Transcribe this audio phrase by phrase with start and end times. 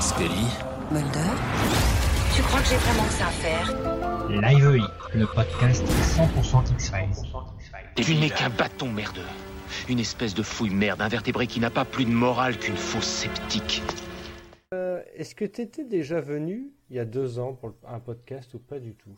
[0.00, 0.46] Scully
[0.90, 1.32] Mulder
[2.34, 4.28] Tu crois que j'ai vraiment que ça à faire?
[4.28, 7.32] Live le podcast 100% X-Files.
[7.96, 9.20] Tu n'es qu'un bâton merdeux.
[9.88, 13.82] Une espèce de fouille merde, invertébré qui n'a pas plus de morale qu'une fausse sceptique.
[14.74, 18.54] Euh, Est-ce que tu étais déjà venu il y a deux ans pour un podcast
[18.54, 19.16] ou pas du tout?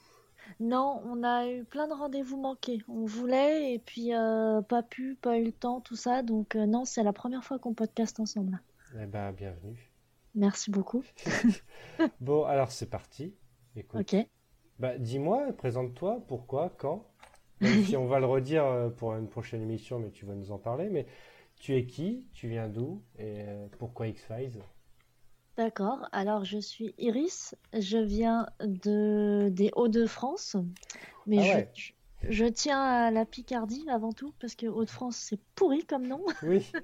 [0.59, 2.82] Non, on a eu plein de rendez-vous manqués.
[2.89, 6.23] On voulait et puis euh, pas pu, pas eu le temps, tout ça.
[6.23, 8.61] Donc euh, non, c'est la première fois qu'on podcast ensemble.
[9.01, 9.89] Eh ben, bienvenue.
[10.34, 11.04] Merci beaucoup.
[12.20, 13.34] Bon, alors c'est parti.
[13.76, 14.04] Écoute.
[14.04, 14.29] Ok.
[14.79, 17.07] Bah, dis-moi, présente-toi, pourquoi, quand?
[17.62, 20.52] Même si on va le redire euh, pour une prochaine émission, mais tu vas nous
[20.52, 20.90] en parler.
[20.90, 21.07] Mais
[21.61, 22.26] tu es qui?
[22.35, 23.04] Tu viens d'où?
[23.18, 24.61] Et euh, pourquoi X-Files?
[25.57, 26.08] D'accord.
[26.12, 27.54] Alors je suis Iris.
[27.72, 30.57] Je viens de des Hauts-de-France,
[31.26, 31.72] mais Ah je, ouais.
[31.74, 36.24] je, je tiens à la Picardie avant tout parce que Hauts-de-France c'est pourri comme nom.
[36.42, 36.77] Oui,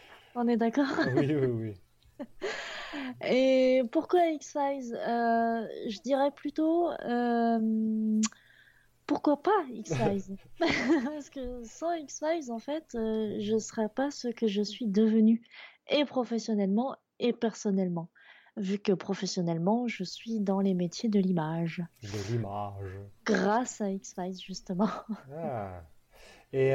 [0.34, 0.86] On est d'accord?
[1.04, 1.74] oui, oui, oui.
[3.26, 8.20] Et pourquoi X-Files Euh, Je dirais plutôt euh,
[9.06, 14.28] pourquoi pas X-Files Parce que sans X-Files, en fait, euh, je ne serais pas ce
[14.28, 15.42] que je suis devenue,
[15.88, 18.08] et professionnellement et personnellement.
[18.58, 22.92] Vu que professionnellement, je suis dans les métiers de l'image, De l'image.
[23.24, 24.90] grâce à X-Files justement.
[25.34, 25.82] Ah.
[26.52, 26.68] Et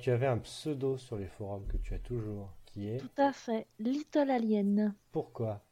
[0.00, 3.32] tu avais un pseudo sur les forums que tu as toujours, qui est Tout à
[3.32, 4.94] fait, Little Alien.
[5.12, 5.62] Pourquoi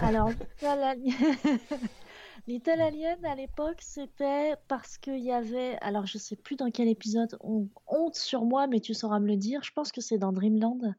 [0.00, 0.28] Alors,
[0.60, 1.14] Little Alien,
[2.46, 6.88] Little Alien, à l'époque, c'était parce qu'il y avait, alors je sais plus dans quel
[6.88, 10.18] épisode, on honte sur moi, mais tu sauras me le dire, je pense que c'est
[10.18, 10.94] dans Dreamland,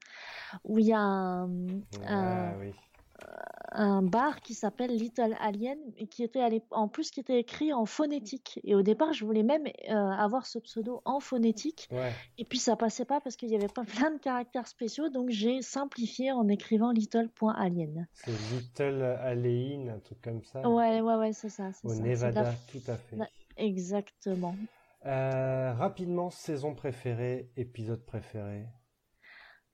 [0.64, 1.50] où il y a un,
[2.08, 2.74] Ah un, oui.
[3.78, 7.86] Un bar qui s'appelle Little Alien, et qui était en plus qui était écrit en
[7.86, 8.60] phonétique.
[8.64, 12.12] Et au départ, je voulais même euh, avoir ce pseudo en phonétique, Ouais.
[12.38, 15.30] et puis ça passait pas parce qu'il y avait pas plein de caractères spéciaux, donc
[15.30, 18.08] j'ai simplifié en écrivant little.alien.
[18.14, 20.68] C'est Little Alien, un truc comme ça.
[20.68, 21.70] Ouais, ouais, ouais, c'est ça.
[21.84, 22.02] Au ça.
[22.02, 23.16] Nevada, la- tout à fait.
[23.18, 24.56] la- Exactement.
[25.06, 28.66] Euh, rapidement, saison préférée, épisode préféré.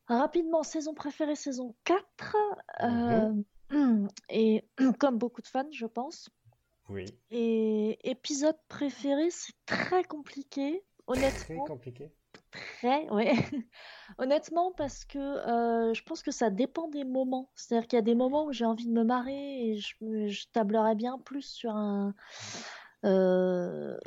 [0.07, 2.35] Rapidement, saison préférée, saison 4.
[2.81, 2.89] Mhm.
[2.89, 3.33] euh,
[4.29, 4.65] et
[4.99, 6.29] comme beaucoup de fans, je pense.
[6.89, 7.05] Oui.
[7.29, 10.83] Et épisode préféré, c'est très compliqué.
[11.07, 12.11] Très Honnêtement, compliqué.
[12.51, 13.33] très, ouais.
[14.17, 17.51] Honnêtement, parce que euh, je pense que ça dépend des moments.
[17.55, 20.95] C'est-à-dire qu'il y a des moments où j'ai envie de me marrer et je tablerais
[20.95, 22.13] bien plus sur un,
[23.05, 23.97] euh,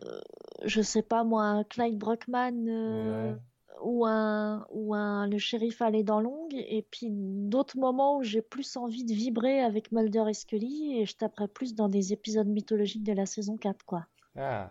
[0.65, 3.41] je sais pas moi, un Clyde Brockman euh, Ouais.
[3.83, 8.43] Ou un ou un le shérif allait dans l'ongle et puis d'autres moments où j'ai
[8.43, 12.49] plus envie de vibrer avec Mulder et Scully et je taperais plus dans des épisodes
[12.49, 14.71] mythologiques de la saison 4 quoi Ah,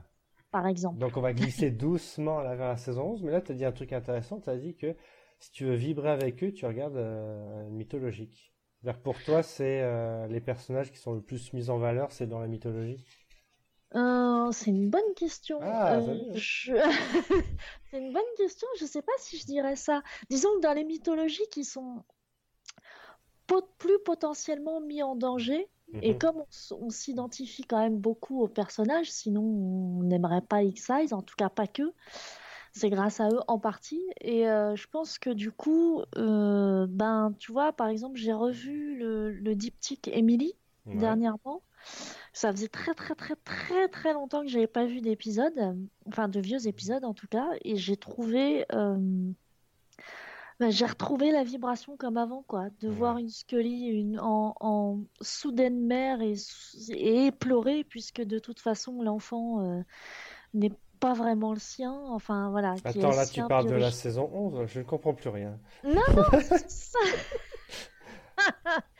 [0.51, 0.99] par exemple.
[0.99, 3.65] donc on va glisser doucement là vers la saison 11, mais là tu as dit
[3.65, 4.95] un truc intéressant, tu as dit que
[5.39, 8.53] si tu veux vibrer avec eux, tu regardes euh, mythologique.
[9.03, 12.39] Pour toi, c'est euh, les personnages qui sont le plus mis en valeur, c'est dans
[12.39, 13.05] la mythologie?
[13.95, 15.59] Euh, c'est une bonne question.
[15.61, 16.73] Ah, Euh, je...
[17.91, 18.67] c'est une bonne question.
[18.79, 20.01] Je sais pas si je dirais ça.
[20.29, 22.03] Disons que dans les mythologies qui sont
[23.47, 25.67] pot- plus potentiellement mis en danger,
[26.01, 26.19] et Mhm.
[26.19, 31.35] comme on, s'identifie quand même beaucoup aux personnages, sinon on n'aimerait pas X-Size, en tout
[31.35, 31.83] cas pas que.
[32.73, 34.01] C'est grâce à eux en partie.
[34.21, 39.31] Et euh, je pense que du coup, ben, tu vois, par exemple, j'ai revu le,
[39.31, 40.55] le diptyque Emily
[40.85, 40.97] Ouais.
[40.99, 41.61] dernièrement.
[42.35, 45.77] Ça faisait très très très très très longtemps que j'avais pas vu d'épisodes,
[46.07, 48.97] enfin de vieux épisodes en tout cas, et j'ai trouvé, euh,
[50.59, 52.95] ben, j'ai retrouvé la vibration comme avant quoi, de Ouais.
[52.95, 56.33] voir une Scully une, en, en soudaine mère et,
[56.89, 59.81] et éplorée puisque de toute façon l'enfant euh,
[60.55, 62.75] n'est pas vraiment le sien, enfin voilà.
[62.83, 65.59] Attends, là tu parles de la saison 11, je ne comprends plus rien.
[65.83, 66.99] Non, non, c'est ça.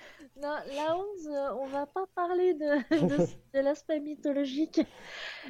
[0.44, 2.60] Non, la 11, euh, on va pas parler de,
[3.08, 4.82] de, de l'aspect mythologique.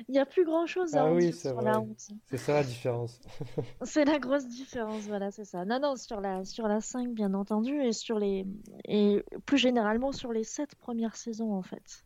[0.07, 1.65] Il n'y a plus grand chose à Ah en oui, dire sur vrai.
[1.65, 2.09] la 11.
[2.29, 3.19] C'est ça la différence.
[3.83, 5.65] C'est la grosse différence, voilà, c'est ça.
[5.65, 8.45] Non, non, sur la, sur la 5, bien entendu, et sur les,
[8.85, 12.03] et plus généralement sur les 7 premières saisons, en fait.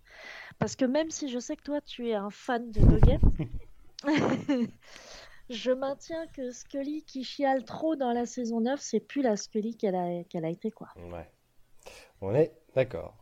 [0.58, 3.20] Parce que même si je sais que toi, tu es un fan de Nugget,
[5.50, 9.76] je maintiens que Scully qui chiale trop dans la saison 9, c'est plus la Scully
[9.76, 10.88] qu'elle a, qu'elle a été, quoi.
[10.96, 11.30] Ouais.
[12.22, 13.16] On est d'accord.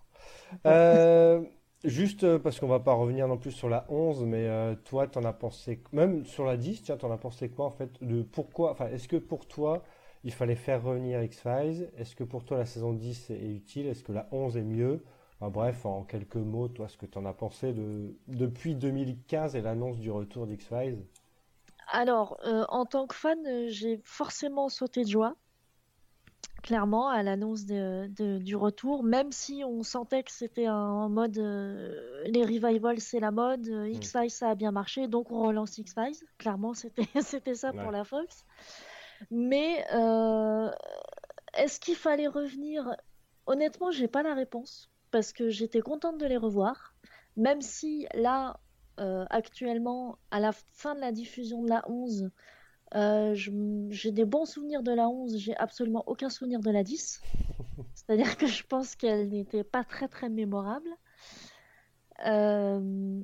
[0.66, 1.42] Euh,
[1.84, 5.08] juste euh, parce qu'on va pas revenir non plus sur la 11, mais euh, toi,
[5.08, 8.22] t'en as pensé, même sur la 10, tiens, t'en as pensé quoi en fait de
[8.24, 9.84] pourquoi, est-ce que pour toi,
[10.24, 11.90] il fallait faire revenir X-Files?
[11.98, 13.88] Est-ce que pour toi, la saison 10 est utile?
[13.88, 15.04] Est-ce que la 11 est mieux?
[15.42, 20.00] Bref, en quelques mots, toi, ce que t'en as pensé de depuis 2015 et l'annonce
[20.00, 21.06] du retour d'X-Files?
[21.92, 22.40] Alors,
[22.70, 23.38] en tant que fan,
[23.68, 25.36] j'ai forcément sauté de joie.
[26.66, 31.38] Clairement, à l'annonce de- de- du retour, même si on sentait que c'était en mode
[31.38, 35.78] euh, les revivals, c'est la mode, euh, X-Files, ça a bien marché, donc on relance
[35.78, 36.18] X-Files.
[36.40, 37.06] Clairement, c'était
[37.56, 37.84] ça Ouais.
[37.84, 38.44] pour la Fox.
[39.30, 40.72] Mais euh,
[41.56, 42.96] est-ce qu'il fallait revenir?
[43.46, 46.96] Honnêtement, j'ai pas la réponse parce que j'étais contente de les revoir,
[47.38, 48.60] même si là,
[49.30, 52.32] actuellement, à la fin de la diffusion de la 11,
[52.94, 57.22] euh, j'ai des bons souvenirs de la 11, j'ai absolument aucun souvenir de la 10.
[57.96, 60.90] C'est-à-dire que je pense qu'elle n'était pas très très mémorable.
[62.26, 63.22] Euh,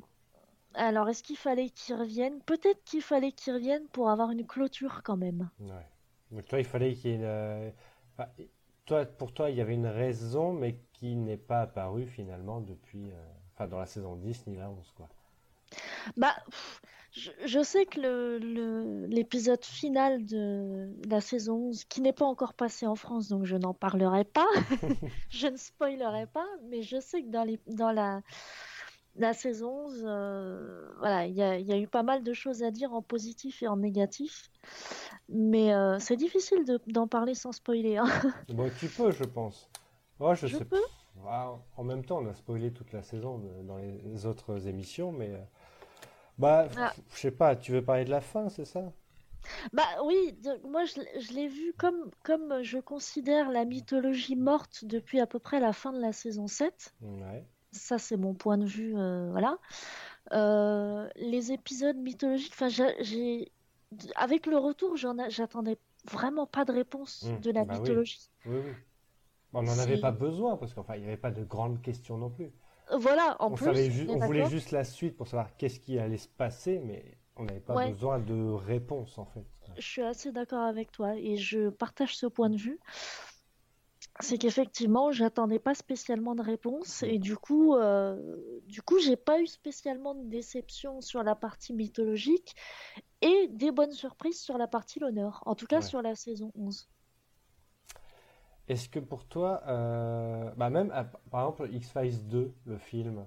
[0.74, 2.42] alors, est-ce qu'il fallait qu'ils reviennent?
[2.42, 5.50] Peut-être qu'il fallait qu'ils reviennent pour avoir une clôture quand même.
[5.60, 5.88] Ouais.
[6.32, 7.70] Donc toi, il fallait qu'il euh,
[8.14, 8.30] enfin,
[8.86, 13.12] toi, pour toi, il y avait une raison, mais qui n'est pas apparue finalement depuis,
[13.54, 15.08] enfin, dans la saison 10 ni la 11, quoi.
[16.18, 16.36] Bah,
[17.12, 22.26] je, je sais que le, le- l'épisode final de la saison 11, qui n'est pas
[22.26, 24.48] encore passé en France, donc je n'en parlerai pas,
[25.30, 28.22] je ne spoilerai pas, mais je sais que dans les, dans la,
[29.18, 32.34] la saison 11, euh, voilà, il y a, il y a eu pas mal de
[32.34, 34.50] choses à dire en positif et en négatif,
[35.28, 38.06] mais euh, c'est difficile de- d'en parler sans spoiler, hein.
[38.50, 39.70] Bon, tu peux, je pense.
[40.20, 40.82] Ouais, je Je sais peux.
[41.78, 45.32] En même temps, on a spoilé toute la saison dans les autres émissions, mais...
[46.38, 46.94] Bah, Ah.
[47.14, 48.92] je sais pas, tu veux parler de la fin, c'est ça?
[49.74, 50.16] Bah oui,
[50.64, 55.28] moi je, l'ai- je l'ai vu comme, comme je considère la mythologie morte depuis à
[55.28, 56.94] peu près la fin de la saison 7.
[57.02, 57.46] Ouais.
[57.72, 59.58] Ça, c'est mon point de vue, euh, voilà.
[60.34, 63.52] Euh, les épisodes mythologiques, enfin, j'ai,
[64.16, 65.78] avec le retour, j'attendais
[66.12, 68.30] vraiment pas de réponse Mm, de la bah mythologie.
[68.46, 68.72] Oui, oui.
[69.54, 72.30] On n'en avait pas besoin, parce qu'enfin, il n'y avait pas de grandes questions non
[72.30, 72.52] plus.
[72.98, 76.28] Voilà, en On plus, on voulait juste la suite pour savoir qu'est-ce qui allait se
[76.28, 77.92] passer, mais on n'avait pas Ouais.
[77.92, 79.46] besoin de réponse, en fait.
[79.78, 82.80] Je suis assez d'accord avec toi et je partage ce point de vue.
[84.20, 89.40] C'est qu'effectivement, j'attendais pas spécialement de réponse et du coup, euh, du coup, j'ai pas
[89.42, 92.56] eu spécialement de déception sur la partie mythologique
[93.22, 95.42] et des bonnes surprises sur la partie l'honneur.
[95.46, 95.82] En tout cas, Ouais.
[95.82, 96.90] sur la saison 11.
[98.72, 103.26] Est-ce que pour toi, euh, bah même, à- par exemple, X-Files 2, le film,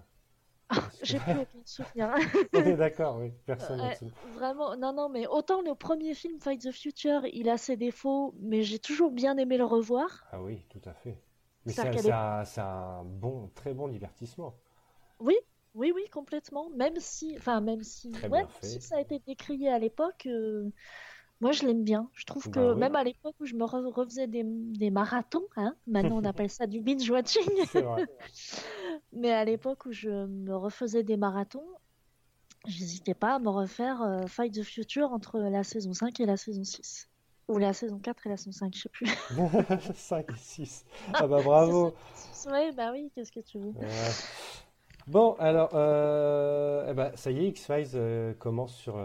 [0.72, 2.14] que- J'ai plus aucun souvenir.
[2.54, 4.06] on est d'accord, oui, personne là-dessus.
[4.24, 8.34] Vraiment, non, non, mais autant le premier film, Fight the Future, il a ses défauts,
[8.40, 10.26] mais j'ai toujours bien aimé le revoir.
[10.32, 11.18] Ah oui, tout à fait.
[11.64, 12.12] Mais c'est est-
[12.60, 14.54] un, bon, très bon divertissement.
[15.18, 15.34] Oui,
[15.74, 16.70] oui, oui, complètement.
[16.70, 18.68] Même si, enfin, même si, ouais, fait.
[18.68, 20.70] si ça a été décrié à l'époque, euh,
[21.40, 22.08] moi je l'aime bien.
[22.14, 22.78] Je trouve que Bah oui.
[22.80, 26.50] même à l'époque où je me re- refaisais des, des marathons, hein, maintenant on appelle
[26.50, 27.42] ça du binge watching,
[29.12, 31.66] mais à l'époque où je me refaisais des marathons,
[32.66, 36.36] j'hésitais pas à me refaire euh, Fight the Future entre la saison 5 et la
[36.36, 37.08] saison 6.
[37.48, 39.06] Ou la saison 4 et la saison 5, je sais plus.
[39.94, 40.84] 5 et 6.
[41.12, 41.94] Ah bah bravo.
[42.46, 43.70] Ouais, bah oui, qu'est-ce que tu veux.
[43.70, 43.86] Ouais.
[45.06, 48.96] Bon, alors, euh, eh ben, ça y est, X-Files euh, commence sur,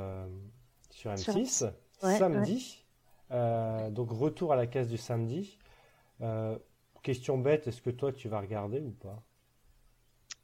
[0.90, 1.66] sur Sur M6
[2.04, 2.86] Ouais, samedi.
[3.32, 5.58] Euh, donc, retour à la case du samedi.
[6.22, 6.58] Euh,
[7.04, 9.24] question bête, est-ce que toi tu vas regarder ou pas?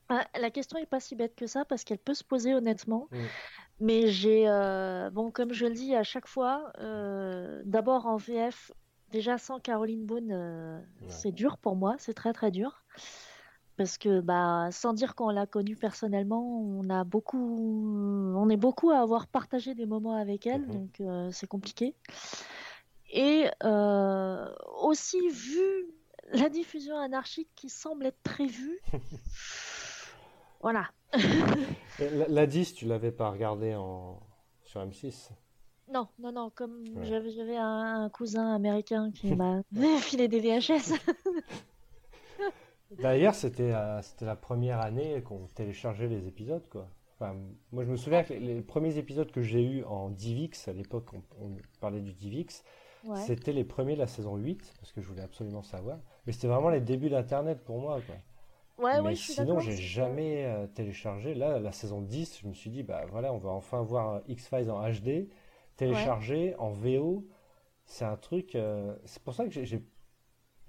[0.08, 3.08] Ah, la question est pas si bête que ça parce qu'elle peut se poser honnêtement.
[3.12, 3.26] Mm.
[3.80, 8.72] Mais j'ai, euh, bon, comme je le dis à chaque fois, euh, d'abord en VF,
[9.12, 11.10] déjà sans Caroline Boone, euh, Ouais.
[11.10, 12.84] c'est dur pour moi, c'est très très dur.
[13.78, 18.90] Parce que, bah, sans dire qu'on l'a connue personnellement, on a beaucoup, on est beaucoup
[18.92, 20.72] à avoir partagé des moments avec elle, Mhm.
[20.74, 21.94] donc euh, c'est compliqué.
[23.12, 24.50] Et euh,
[24.82, 25.62] aussi vu
[26.32, 28.80] la diffusion anarchique qui semble être prévue,
[30.62, 30.90] voilà.
[32.00, 34.20] La, la 10, tu l'avais pas regardé en...
[34.64, 35.30] sur M6?
[35.90, 37.06] Non, non, non, comme Ouais.
[37.06, 39.62] j'avais un, un cousin américain qui m'a
[40.00, 40.94] filé des VHS.
[42.92, 46.88] D'ailleurs, c'était euh, c'était la première année qu'on téléchargeait les épisodes, quoi.
[47.20, 47.36] Enfin,
[47.72, 50.74] moi, je me souviens que les, les premiers épisodes que j'ai eus en DivX, à
[50.74, 52.64] l'époque, on, on parlait du DivX,
[53.06, 53.20] Ouais.
[53.22, 56.00] c'était les premiers de la saison 8, parce que je voulais absolument savoir.
[56.26, 58.16] Mais c'était vraiment les débuts d'Internet pour moi, quoi.
[58.84, 61.34] Ouais, Mais ouais, sinon, j'ai jamais euh, téléchargé.
[61.36, 64.70] Là, la saison 10, je me suis dit, bah voilà, on va enfin voir X-Files
[64.72, 65.30] en HD,
[65.78, 67.26] téléchargé en VO.
[67.86, 68.56] C'est un truc.
[68.56, 69.86] euh, c'est pour ça que j'ai-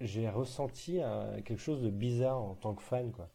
[0.01, 3.31] j'ai j'ai ressenti euh, quelque chose de bizarre en tant que fan, quoi.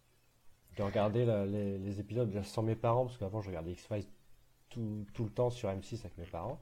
[0.77, 4.05] De regarder la- les, les épisodes sans mes parents, parce qu'avant, je regardais X-Files
[4.69, 6.61] tout, tout le temps sur M6 avec mes parents.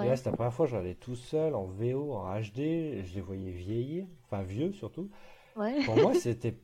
[0.00, 2.60] Et là, c'était la première fois que je regardais tout seul, en VO, en HD,
[2.60, 5.10] et je les voyais vieillir, enfin vieux surtout.
[5.56, 5.82] Ouais.
[5.84, 6.58] Pour moi, c'était.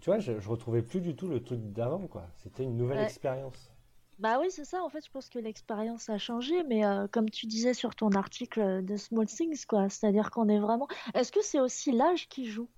[0.00, 2.28] Tu vois, je, je retrouvais plus du tout le truc d'avant, quoi.
[2.36, 3.04] C'était une nouvelle Ouais.
[3.04, 3.72] expérience.
[4.18, 4.82] Bah oui, c'est ça.
[4.82, 8.14] En fait, je pense que l'expérience a changé, mais euh, comme tu disais sur ton
[8.14, 9.88] article de Small Things, quoi.
[9.90, 10.88] C'est-à-dire qu'on est vraiment.
[11.14, 12.68] Est-ce que c'est aussi l'âge qui joue?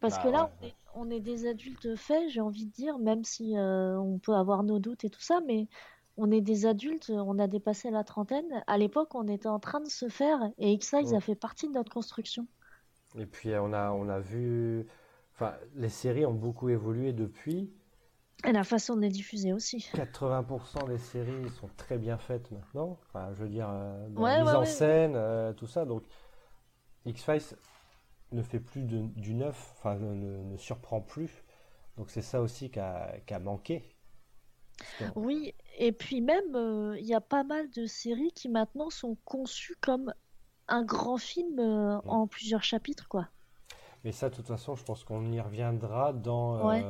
[0.00, 2.72] Parce Bah que là, ouais, on est, on est des adultes faits, j'ai envie de
[2.72, 5.68] dire, même si euh, on peut avoir nos doutes et tout ça, mais
[6.18, 8.64] on est des adultes, on a dépassé la trentaine.
[8.68, 11.16] À l'époque, on était en train de se faire, et Mm.
[11.16, 12.46] a fait partie de notre construction.
[13.18, 14.86] Et puis euh, on a, on a vu,
[15.34, 17.70] enfin, les séries ont beaucoup évolué depuis.
[18.46, 19.88] Et la façon de les diffuser aussi.
[19.92, 22.98] 80% des séries sont très bien faites maintenant.
[23.08, 24.64] Enfin, je veux dire, euh, dans Ouais, la mise ouais, en ouais.
[24.64, 25.84] scène, euh, tout ça.
[25.84, 26.04] Donc,
[27.06, 27.56] X-Files
[28.32, 31.44] ne fait plus de- du neuf, enfin, ne, ne- ne surprend plus.
[31.96, 33.96] Donc, c'est ça aussi qui a, manqué.
[35.16, 39.16] Oui, et puis même, euh, il y a pas mal de séries qui maintenant sont
[39.24, 40.12] conçues comme
[40.68, 42.08] un grand film euh, Mm.
[42.08, 43.28] en plusieurs chapitres, quoi.
[44.04, 46.84] Mais ça, de toute façon, je pense qu'on y reviendra dans, Ouais.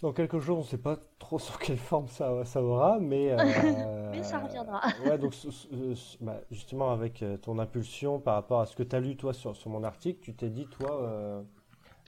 [0.00, 0.58] Dans quelques jours.
[0.58, 3.36] On ne sait pas trop sur quelle forme ça, ça aura, mais, euh,
[4.12, 4.80] Mais ça reviendra.
[5.04, 8.76] Ouais, donc ce- ce- ce- bah, justement, avec euh, ton impulsion par rapport à ce
[8.76, 11.42] que tu as lu, toi, sur, sur mon article, tu t'es dit, toi, euh,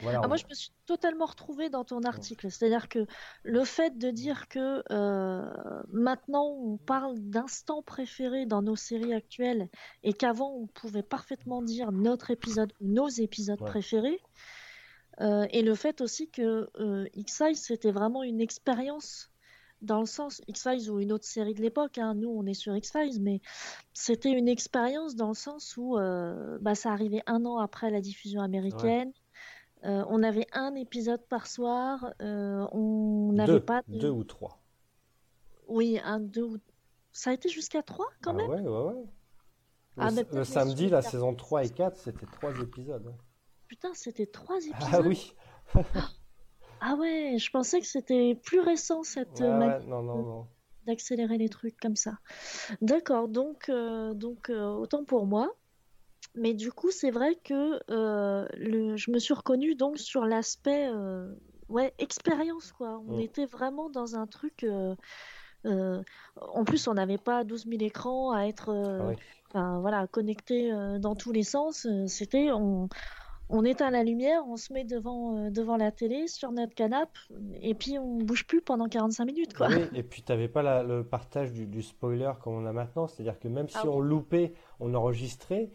[0.02, 2.50] voilà, Ah, on- moi, je me suis totalement retrouvée dans ton article.
[2.50, 3.06] C'est-à-dire que
[3.42, 5.52] le fait de dire que euh,
[5.92, 9.68] maintenant on parle d'instants préférés dans nos séries actuelles
[10.02, 13.68] et qu'avant on pouvait parfaitement dire notre épisode nos épisodes Ouais.
[13.68, 14.18] préférés,
[15.20, 19.30] euh, et le fait aussi que euh, X-Files c'était vraiment une expérience
[19.82, 22.76] dans le sens X-Files ou une autre série de l'époque, hein, nous on est sur
[22.76, 23.40] X-Files, mais
[23.94, 28.00] c'était une expérience dans le sens où euh, bah, ça arrivait un an après la
[28.00, 29.12] diffusion américaine.
[29.82, 32.12] On avait un épisode par soir.
[32.20, 33.98] on n'avait pas de...
[33.98, 34.60] deux ou trois.
[35.68, 36.58] Oui, un, deux ou...
[37.12, 38.50] Ça a été jusqu'à trois quand Ah même?
[38.50, 39.04] ouais, ouais, ouais.
[39.96, 43.14] Le, Ah, le les samedi, la saison 3 et 4, c'était trois épisodes.
[43.70, 44.74] Putain, c'était trois épisodes.
[44.92, 45.32] Ah oui,
[46.80, 50.46] Ah ouais, je pensais que c'était plus récent cette ouais, ouais, manière non, non, non.
[50.86, 52.18] d'accélérer les trucs comme ça.
[52.82, 55.54] D'accord, donc, euh, donc euh, autant pour moi.
[56.34, 60.90] Mais du coup, c'est vrai que euh, le, je me suis reconnue donc sur l'aspect
[61.68, 63.00] ouais, expérience, quoi.
[63.06, 63.20] On Mm.
[63.20, 64.64] était vraiment dans un truc.
[64.64, 66.02] euh,
[66.40, 69.14] en plus, on n'avait pas 12 000 écrans à être euh,
[69.54, 71.86] Ah voilà, connectés euh, dans tous les sens.
[72.06, 72.88] C'était on,
[73.50, 77.12] on éteint la lumière, on se met devant, euh, devant la télé sur notre canapé
[77.62, 79.68] et puis on bouge plus pendant 45 minutes, quoi.
[79.68, 82.72] Oui, et puis tu n'avais pas la- le partage du, du spoiler comme on a
[82.72, 83.96] maintenant, c'est-à-dire que même si Ah oui.
[83.96, 85.70] on loupait, on enregistrait,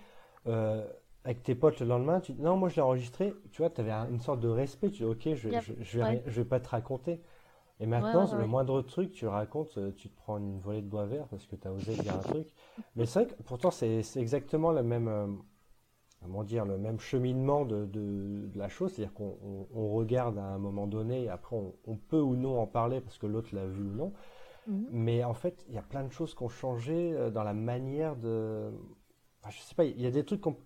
[0.47, 0.87] euh,
[1.23, 3.81] avec tes potes le lendemain, tu dis non, moi je l'ai enregistré, tu vois, tu
[3.81, 5.49] avais une sorte de respect, tu dis ok, je,
[5.81, 6.09] je vais, ouais.
[6.09, 7.21] rien- je vais pas te raconter.
[7.81, 10.59] Et maintenant, ouais, ouais, le moindre truc, tu le racontes, euh, tu te prends une
[10.59, 12.47] volée de bois vert parce que tu as osé dire un truc.
[12.95, 15.41] Mais c'est vrai que pourtant, c'est c'est exactement le même,
[16.25, 20.37] comment dire, le même cheminement de, de, de la chose, c'est-à-dire qu'on on- on regarde
[20.37, 23.27] à un moment donné, et après on, on peut ou non en parler parce que
[23.27, 24.13] l'autre l'a vu ou non.
[24.67, 24.87] Mhm.
[24.91, 27.53] Mais en fait, il y a plein de choses qui ont changé euh, dans la
[27.53, 28.71] manière de.
[29.41, 30.57] Enfin, je sais pas, il y a des trucs qu'on.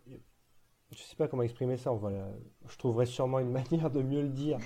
[0.91, 1.91] Je sais pas comment exprimer ça.
[1.93, 2.09] On va...
[2.67, 4.57] Je trouverai sûrement une manière de mieux le dire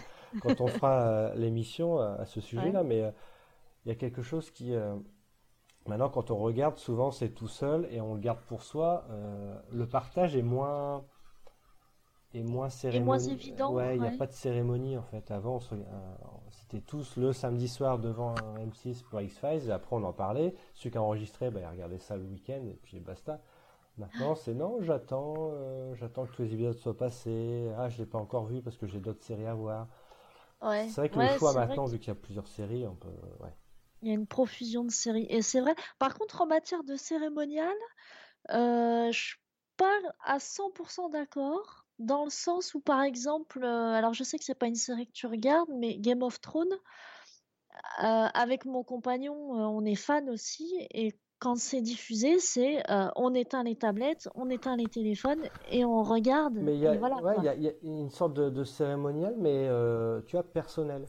[0.41, 2.83] quand on fera euh, l'émission euh, à ce sujet-là.
[2.83, 3.11] Mais euh,
[3.85, 4.73] il y a quelque chose qui.
[4.75, 4.95] euh,
[5.87, 9.05] Maintenant, quand on regarde, souvent c'est tout seul et on le garde pour soi.
[9.09, 11.03] euh, le partage est moins.
[12.33, 13.31] est moins cérémonie...
[13.31, 15.29] évident, Ouais, il n'y a pas de cérémonie en fait.
[15.29, 15.75] Avant, euh,
[16.51, 20.55] c'était tous le samedi soir devant un M6 pour X-Files et après on en parlait.
[20.73, 23.39] Celui qui a enregistré, bah, il regardait ça le week-end et puis basta.
[23.99, 27.69] Maintenant, c'est non, j'attends, euh, j'attends que tous les épisodes soient passés.
[27.77, 29.87] Ah, je l'ai pas encore vu parce que j'ai d'autres séries à voir.
[30.63, 30.87] Ouais.
[30.87, 32.95] C'est vrai que Ouais, le choix maintenant, que- vu qu'il y a plusieurs séries, on
[32.95, 33.09] peut.
[33.41, 33.53] Ouais.
[34.03, 35.25] Il y a une profusion de séries.
[35.29, 35.75] Et c'est vrai.
[35.99, 37.73] Par contre, en matière de cérémonial,
[38.51, 39.37] euh, je suis
[39.77, 39.93] pas
[40.25, 41.85] à 100% d'accord.
[41.99, 45.07] Dans le sens où, par exemple, euh, alors je sais que c'est pas une série
[45.07, 46.73] que tu regardes, mais Game of Thrones,
[48.03, 50.73] euh, avec mon compagnon, euh, on est fan aussi.
[50.91, 52.83] Et quand c'est diffusé, c'est
[53.15, 56.55] on éteint les tablettes, on éteint les téléphones et on regarde.
[56.61, 57.43] Mais il y a, et voilà, ouais, quoi.
[57.43, 59.67] il y a- il y a une sorte de, de cérémonial, mais
[60.27, 61.05] tu vois, personnel.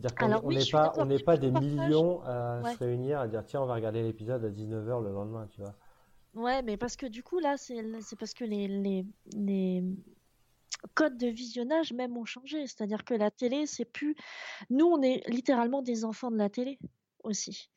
[0.00, 1.68] C'est-à-dire qu'on oui, n'est pas, on n'est pas des partage.
[1.70, 2.72] millions à Ouais.
[2.72, 5.74] se réunir, à dire tiens, on va regarder l'épisode à 19h le lendemain, tu vois.
[6.34, 7.82] Ouais, mais parce que du coup, là, c'est
[8.18, 9.82] parce que les, les, les
[10.94, 12.66] codes de visionnage même ont changé.
[12.66, 14.14] C'est-à-dire que la télé, c'est plus.
[14.70, 16.78] Nous, on est littéralement des enfants de la télé
[17.24, 17.68] aussi.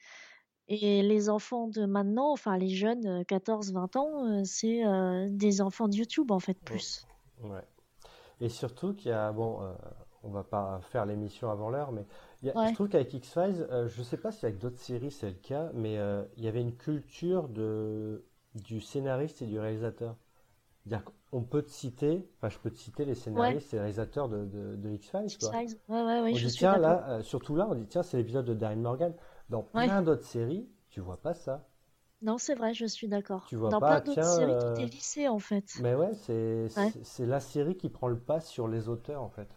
[0.67, 5.59] Et les enfants de maintenant, enfin les jeunes, euh, 14-20 ans, euh, c'est euh, des
[5.59, 7.05] enfants de YouTube en fait, plus.
[7.43, 7.63] Ouais.
[8.39, 9.73] Et surtout qu'il y a, bon, euh,
[10.23, 12.05] on va pas faire l'émission avant l'heure, mais
[12.41, 12.69] il y a- Ouais.
[12.69, 15.71] je trouve qu'avec X-Files, euh, je sais pas si avec d'autres séries c'est le cas,
[15.73, 18.23] mais euh, il y avait une culture de,
[18.55, 20.15] du scénariste et du réalisateur.
[20.83, 24.29] C'est-à-dire qu'on peut te citer, enfin je peux te citer les scénaristes et les réalisateurs
[24.29, 25.51] de, de, de X-Files, quoi.
[25.61, 25.79] X-Files.
[25.89, 28.17] Ouais, ouais, ouais, On je dit tiens là, euh, surtout là, on dit tiens c'est
[28.17, 29.13] l'épisode de Darren Morgan.
[29.49, 31.67] Dans plein d'autres séries, tu vois pas ça.
[32.21, 33.45] Non, c'est vrai, je suis d'accord.
[33.47, 35.65] Tu vois Dans pas, plein d'autres séries, euh, tout est lissé en fait.
[35.81, 36.33] Mais ouais, c'est
[36.77, 36.91] Ouais.
[36.91, 39.47] c'est- c'est la série qui prend le pas sur les auteurs en fait.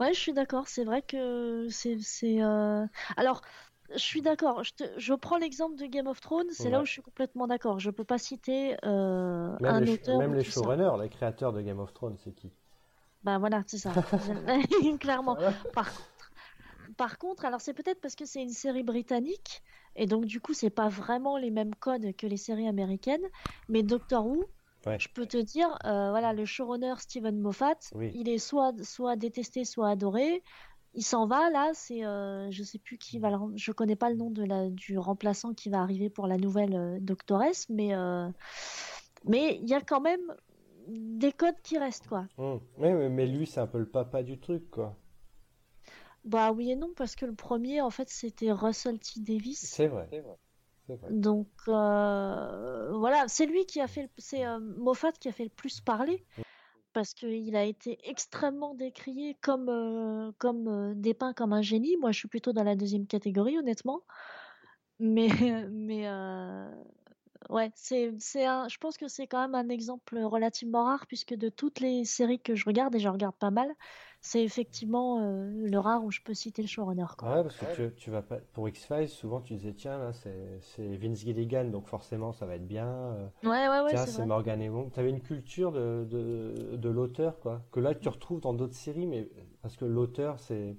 [0.00, 0.68] Ouais, je suis d'accord.
[0.68, 2.42] C'est vrai que c'est, c'est.
[2.42, 3.42] euh, Alors,
[3.90, 4.64] je suis d'accord.
[4.64, 6.50] Je, te- je prends l'exemple de Game of Thrones.
[6.52, 7.78] C'est là où je suis complètement d'accord.
[7.78, 11.62] Je peux pas citer euh, Même un les, auteur même les showrunners, les créateurs de
[11.62, 12.52] Game of Thrones, c'est qui?
[13.22, 13.98] Bah voilà, c'est ça.
[15.00, 15.38] Clairement.
[15.38, 15.66] Voilà.
[15.72, 16.32] Par contre,
[16.96, 19.62] par contre, alors c'est peut-être parce que c'est une série britannique
[19.96, 23.24] et donc du coup c'est pas vraiment les mêmes codes que les séries américaines.
[23.68, 24.46] Mais Doctor Who,
[24.86, 24.98] Ouais.
[24.98, 28.10] je peux te dire, euh, voilà, le showrunner Steven Moffat, Oui.
[28.14, 30.42] il est soit soit détesté, soit adoré.
[30.94, 34.10] Il s'en va là, c'est euh, je sais plus qui va le je connais pas
[34.10, 37.94] le nom de la du remplaçant qui va arriver pour la nouvelle euh, Doctoresse, mais
[37.94, 38.28] euh,
[39.24, 40.20] mais il y a quand même
[40.88, 42.26] des codes qui restent quoi.
[42.36, 42.60] Hum.
[42.76, 44.96] Mais, mais, mais lui, c'est un peu le papa du truc, quoi.
[46.24, 49.20] Bah oui et non, parce que le premier, en fait, c'était Russell T.
[49.20, 49.58] Davis.
[49.60, 50.06] C'est vrai.
[50.10, 50.36] C'est vrai.
[51.10, 55.50] Donc euh, voilà, c'est lui qui a fait, c'est euh, Moffat qui a fait le
[55.50, 56.24] plus parler,
[56.92, 61.96] parce qu'il a été extrêmement décrié comme, euh, comme euh, dépeint comme un génie.
[61.98, 64.02] Moi, je suis plutôt dans la deuxième catégorie, honnêtement.
[64.98, 65.28] Mais,
[65.70, 66.08] mais
[67.48, 71.34] ouais, c'est, c'est un, je pense que c'est quand même un exemple relativement rare, puisque
[71.34, 73.72] de toutes les séries que je regarde, et je regarde pas mal,
[74.22, 77.28] c'est effectivement euh, le rare où je peux citer le showrunner, quoi.
[77.36, 80.58] Ouais, parce que tu, tu vas pas pour X-Files, souvent tu disais tiens là c'est
[80.60, 82.86] c'est Vince Gilligan donc forcément ça va être bien.
[82.88, 84.26] euh, Ouais, ouais, ouais, tiens c'est.
[84.26, 84.90] Morgan Evans.
[84.90, 89.06] T'avais une culture de, de, de l'auteur quoi que là tu retrouves dans d'autres séries
[89.06, 89.28] mais
[89.62, 90.76] parce que l'auteur c'est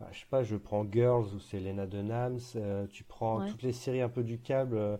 [0.00, 3.50] enfin, je sais pas je prends Girls où c'est Lena Dunham, euh, tu prends Ouais.
[3.50, 4.96] toutes les séries un peu du câble euh,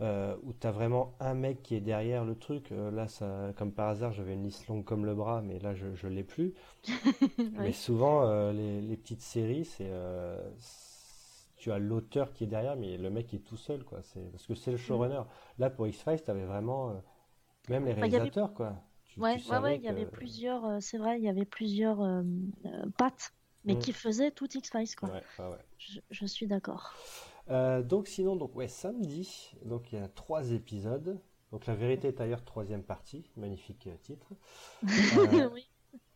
[0.00, 2.72] euh, où t'as vraiment un mec qui est derrière le truc.
[2.72, 5.74] Euh, là ça comme par hasard j'avais une liste longue comme le bras mais là
[5.74, 6.54] je je l'ai plus.
[7.58, 9.90] Mais souvent, euh, les, les petites séries, c'est
[11.56, 14.00] tu as l'auteur qui est derrière, mais le mec est tout seul, quoi.
[14.02, 15.22] C'est parce que c'est le showrunner.
[15.58, 16.94] Là, pour X-Files, t'avais vraiment euh,
[17.68, 17.94] même les Mm.
[17.94, 18.74] Bah, avait- réalisateurs, quoi.
[19.06, 21.98] Tu, Ouais, tu ouais, ouais, il y avait plusieurs, c'est vrai, il y avait plusieurs
[22.98, 23.32] pattes,
[23.64, 23.78] mais Mm.
[23.78, 25.08] qui faisaient tout X-Files, quoi.
[25.10, 25.22] Ouais,
[26.10, 26.94] je suis d'accord.
[27.50, 31.20] Euh, donc sinon, donc ouais, samedi, donc il y a trois épisodes.
[31.52, 34.32] Donc la vérité est ailleurs, troisième partie, magnifique euh, titre.
[34.84, 35.68] Euh, Oui.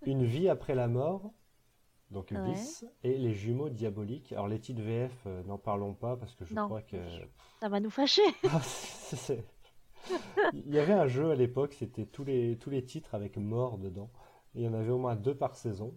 [0.04, 1.32] Une vie après la mort,
[2.10, 2.52] donc Ouais.
[2.52, 4.32] Vis, et les jumeaux diaboliques.
[4.32, 6.64] Alors les titres VF, euh, n'en parlons pas parce que je Non.
[6.66, 6.96] crois que
[7.60, 8.22] Ça va nous fâcher.
[8.50, 8.60] Ah,
[10.54, 13.78] Il y avait un jeu à l'époque, c'était tous les, tous les titres avec mort
[13.78, 14.10] dedans.
[14.54, 15.94] Et il y en avait au moins deux par saison.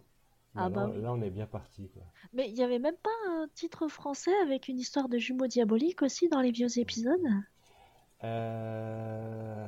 [0.55, 0.97] Ah Bah, là, oui.
[0.97, 2.03] là, on est bien parti, quoi.
[2.33, 6.01] Mais il y avait même pas un titre français avec une histoire de jumeaux diaboliques
[6.01, 7.21] aussi dans les vieux épisodes?
[8.23, 9.67] Euh...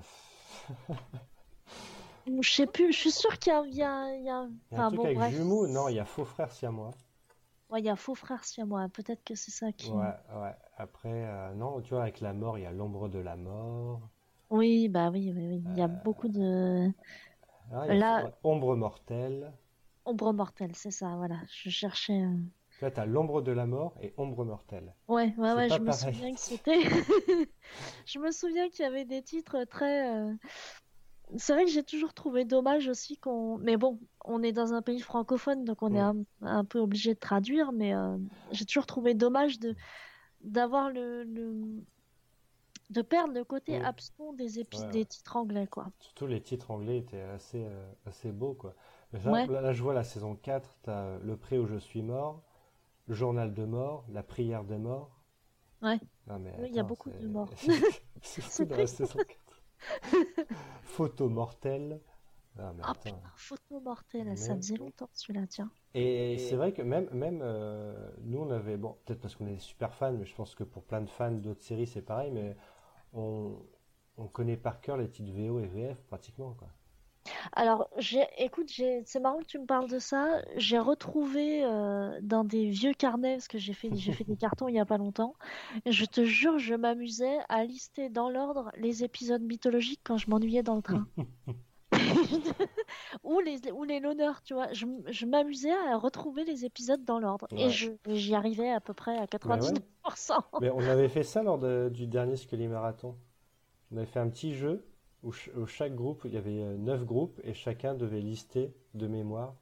[2.27, 4.47] Je sais plus, je suis sûre qu'il y a, il y a, il y a-
[4.69, 5.23] Il y a un Enfin truc bon, avec bref.
[5.23, 6.91] jumeaux, non, il y a faux frère siamois.
[7.69, 9.95] Ouais, il y a Faux Frère Siamois, peut-être que c'est ça qui...
[9.97, 10.53] Ouais, ouais.
[10.77, 14.09] Après, euh, non, tu vois, avec la mort, il y a l'ombre de la mort.
[14.49, 15.63] Oui, bah oui, oui, oui.
[15.67, 16.91] Il y a Euh, beaucoup de...
[17.71, 19.53] Ah, il y a Là- ombre mortelle.
[20.05, 21.37] Ombre mortelle, c'est ça, voilà.
[21.51, 22.21] Je cherchais...
[22.21, 22.35] euh,
[22.71, 24.93] Tu vois, t'as l'ombre de la mort et ombre mortelle.
[25.07, 26.81] Ouais, ouais, ouais, je me souviens que c'était.
[28.05, 30.15] Je me souviens qu'il y avait des titres très.
[30.15, 30.31] euh,
[31.37, 33.57] C'est vrai que j'ai toujours trouvé dommage aussi qu'on.
[33.57, 37.13] Mais bon, on est dans un pays francophone, donc on est un, un peu obligé
[37.15, 38.17] de traduire, mais euh,
[38.51, 39.75] j'ai toujours trouvé dommage de
[40.41, 41.83] d'avoir le, le-
[42.91, 43.85] de perdre le côté Mm.
[43.85, 44.77] abscon des épis...
[44.79, 45.05] Ouais, des ouais.
[45.05, 45.87] titres anglais, quoi.
[45.99, 48.75] Surtout les titres anglais étaient assez, euh, assez beaux, quoi.
[49.23, 49.47] Là, Ouais.
[49.47, 52.43] là, là, je vois la saison 4, t'as euh, Le pré où je suis mort,
[53.07, 55.11] Le journal de mort, La prière de mort.
[55.81, 55.99] Ouais.
[56.27, 57.49] Non, mais Oui, il y a beaucoup de morts.
[58.21, 59.39] C'est fou dans la saison 4.
[60.83, 62.01] Photo mortelle.
[62.57, 65.69] Mais Oh putain, photo mortelle, ça faisait longtemps celui-là, tiens.
[65.93, 69.59] Et c'est vrai que même, même euh, nous, on avait, bon, peut-être parce qu'on est
[69.59, 72.55] super fans, mais je pense que pour plein de fans d'autres séries, c'est pareil, mais
[73.13, 73.57] on,
[74.17, 76.69] on connaît par cœur les titres VO et VF pratiquement, quoi.
[77.53, 77.89] Alors,
[78.37, 80.41] écoute, c'est marrant que tu me parles de ça.
[80.57, 84.67] J'ai retrouvé euh, dans des vieux carnets, parce que j'ai fait, j'ai fait des cartons
[84.67, 85.35] il y a pas longtemps.
[85.85, 90.63] Je te jure, je m'amusais à lister dans l'ordre les épisodes mythologiques quand je m'ennuyais
[90.63, 91.07] dans le train.
[93.23, 94.71] ou les, ou les l'honneur, tu vois.
[94.73, 97.47] Je, je m'amusais à retrouver les épisodes dans l'ordre.
[97.55, 100.43] Et je, j'y arrivais à peu près à 99%.
[100.59, 103.15] Mais on avait fait ça lors de- du dernier Scully Marathon.
[103.91, 104.85] On avait fait un petit jeu
[105.25, 108.73] où, ch- où chaque groupe, il y avait euh, neuf groupes et chacun devait lister
[108.93, 109.55] de mémoire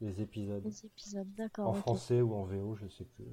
[0.00, 0.64] les épisodes.
[0.64, 1.68] Les épisodes, d'accord.
[1.68, 3.26] En français ou en VO, je sais plus.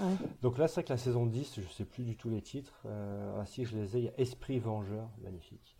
[0.00, 0.12] Ouais.
[0.42, 2.82] Donc là, c'est vrai que la saison 10, je sais plus du tout les titres.
[2.86, 4.00] Euh, ah si, je les ai.
[4.00, 5.76] Il y a Esprit Vengeur, magnifique.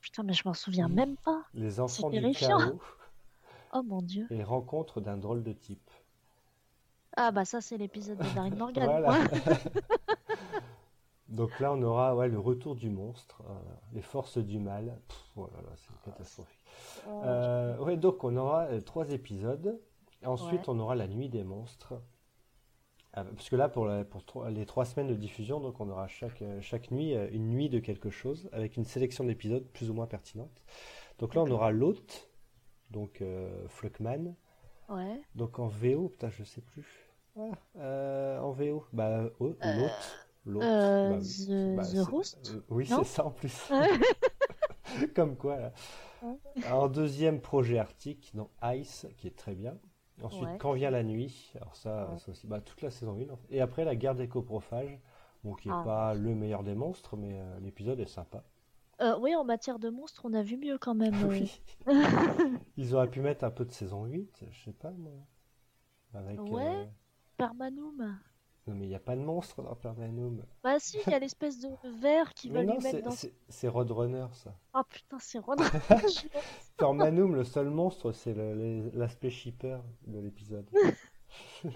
[0.00, 1.42] Putain, mais je m'en souviens même pas.
[1.54, 2.80] Les enfants du chaos
[3.72, 4.26] Oh mon dieu.
[4.30, 5.88] et Rencontre d'un drôle de type.
[7.16, 8.84] Ah bah ça c'est l'épisode de Darren Morgan.
[8.86, 9.18] Voilà.
[11.30, 13.52] Donc là, on aura ouais, le retour du monstre, euh,
[13.92, 15.00] les forces du mal.
[15.08, 16.64] Pff, oh là là, c'est catastrophique.
[17.08, 19.80] Oh, Euh, ouais, donc on aura euh, trois épisodes.
[20.24, 20.74] Ensuite, Ouais.
[20.74, 21.94] on aura la nuit des monstres.
[23.12, 25.88] Ah, parce que là, pour, la- pour trois- les trois semaines de diffusion, donc on
[25.88, 29.94] aura chaque, chaque nuit une nuit de quelque chose, avec une sélection d'épisodes plus ou
[29.94, 30.62] moins pertinente.
[31.18, 32.28] Donc là, on aura l'hôte,
[32.90, 33.22] donc
[33.68, 34.34] Fluckman.
[34.88, 35.20] Ouais.
[35.34, 36.86] Donc en VO, putain, je sais plus.
[37.36, 40.29] Ah, en VO, bah, l'hôte.
[40.46, 40.62] L'hôte.
[40.62, 41.94] euh, bah, The- bah, The
[42.54, 43.70] euh, oui, c'est ça en plus.
[45.14, 45.72] Comme quoi, là.
[46.70, 49.78] En deuxième, projet Arctique, non, Ice, qui est très bien.
[50.22, 50.58] Ensuite, Ouais.
[50.58, 52.18] Quand vient la nuit, alors ça, Ouais.
[52.18, 53.30] ça aussi, bah, toute la saison 1.
[53.32, 53.46] en fait.
[53.50, 54.98] Et après, la guerre des coprophages,
[55.44, 55.82] bon, qui est Ah.
[55.84, 58.42] pas le meilleur des monstres, mais euh, l'épisode est sympa.
[59.00, 61.14] Euh, oui, en matière de monstres, on a vu mieux quand même.
[61.24, 61.28] euh.
[61.28, 61.60] Oui.
[62.76, 65.12] Ils auraient pu mettre un peu de saison 8, je sais pas, moi.
[66.12, 66.66] Avec, Ouais.
[66.66, 66.84] euh.
[68.66, 70.44] Non, mais il n'y a pas de monstre dans Permanum.
[70.62, 71.70] Bah si, il y a l'espèce de
[72.00, 73.32] verre qui va lui mettre c'est- dans...
[73.48, 74.54] c'est Roadrunner, ça.
[74.74, 75.56] Oh putain, c'est Ron.
[76.76, 78.34] Permanum, le seul monstre, c'est
[78.94, 80.68] l'aspect shipper de l'épisode.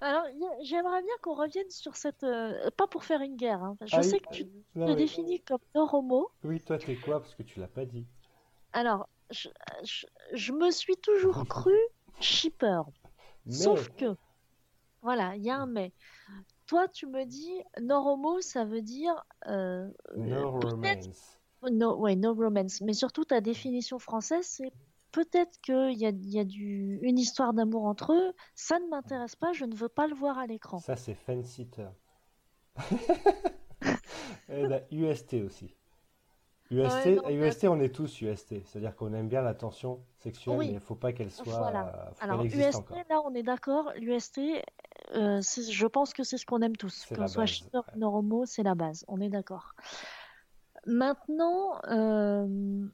[0.00, 0.24] Alors,
[0.62, 2.24] j'aimerais bien qu'on revienne sur cette...
[2.24, 3.76] euh, Pas pour faire une guerre, hein.
[3.82, 6.28] Je Ah sais oui, que tu non, te définis comme Noromo.
[6.42, 7.20] Oui, toi, t'es quoi?
[7.20, 8.06] Parce que tu l'as pas dit.
[8.72, 9.48] Alors, je,
[9.84, 11.74] je, je me suis toujours cru
[12.20, 12.82] shipper.
[13.46, 14.16] Mais, Sauf que,
[15.02, 15.92] voilà, il y a un mais.
[16.66, 19.12] Toi, tu me dis, Noromo, ça veut dire...
[19.48, 21.38] euh, no peut-être- romance.
[21.70, 22.80] No, ouais, no romance.
[22.80, 24.70] Mais surtout, ta définition française, c'est
[25.12, 28.32] peut-être qu'il y a, y a du, une histoire d'amour entre eux.
[28.54, 30.78] Ça ne m'intéresse pas, je ne veux pas le voir à l'écran.
[30.78, 31.88] Ça, c'est Fansitter.
[34.48, 35.74] Et la UST aussi.
[36.70, 38.64] UST, Ouais, non, mais- UST, on est tous UST.
[38.64, 40.68] C'est-à-dire qu'on aime bien la tension sexuelle, Oui.
[40.68, 41.58] mais il faut pas qu'elle soit.
[41.58, 41.88] Voilà.
[42.08, 42.96] euh, faut Alors, UST, encore.
[43.08, 43.92] là, on est d'accord.
[43.96, 44.38] L'UST,
[45.14, 47.06] euh, je pense que c'est ce qu'on aime tous.
[47.08, 47.44] Ce soit
[47.74, 49.04] ou Noromo, c'est la base.
[49.08, 49.74] On est d'accord.
[50.86, 52.86] Maintenant, euh,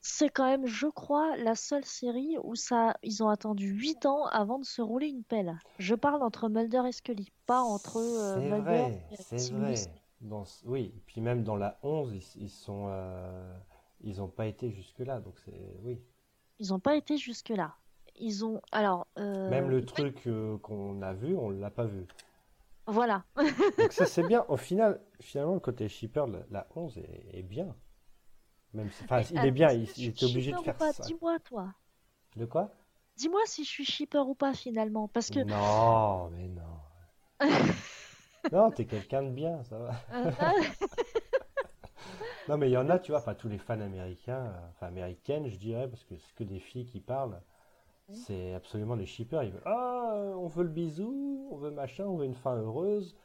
[0.00, 4.26] c'est quand même, je crois, la seule série où ça, ils ont attendu 8 ans
[4.26, 5.58] avant de se rouler une pelle.
[5.78, 9.74] Je parle entre Mulder et Scully, pas entre euh, Mulder vrai, et c'est vrai.
[10.20, 12.92] Dans, oui, et puis même dans la 11, ils, ils sont,
[14.00, 16.00] ils ont pas été jusque-là, donc c'est, oui.
[16.58, 17.76] Ils n'ont pas été jusque-là.
[18.20, 22.06] Ils ont, alors, euh, Même le truc euh, qu'on a vu, on l'a pas vu.
[22.86, 23.24] voilà.
[23.78, 24.44] Donc ça c'est bien.
[24.48, 27.74] Au final, finalement, le côté shipper, la, la 11 est, est bien.
[28.74, 31.02] Même si, enfin, il est bien, il, il était obligé de ou faire pas ça.
[31.04, 31.72] Dis-moi, toi.
[32.36, 32.70] De quoi?
[33.16, 37.40] Dis-moi si je suis shipper ou pas finalement, parce que Non, mais non.
[38.52, 39.92] Non, t'es quelqu'un de bien, ça va.
[42.48, 44.86] Non, mais il y en a, tu vois, enfin, tous les fans américains, euh, enfin,
[44.86, 47.42] américaines, je dirais, parce que c'est que des filles qui parlent.
[48.12, 49.42] C'est absolument des shippers.
[49.42, 53.16] Ils veulent, ah, on veut le bisou, on veut machin, on veut une fin heureuse.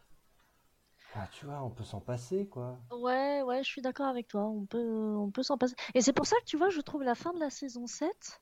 [1.15, 2.79] Ah, tu vois, on peut s'en passer, quoi.
[2.91, 4.45] ouais, ouais, je suis d'accord avec toi.
[4.45, 5.75] On peut, on peut s'en passer.
[5.93, 8.41] Et c'est pour ça que tu vois, je trouve la fin de la saison 7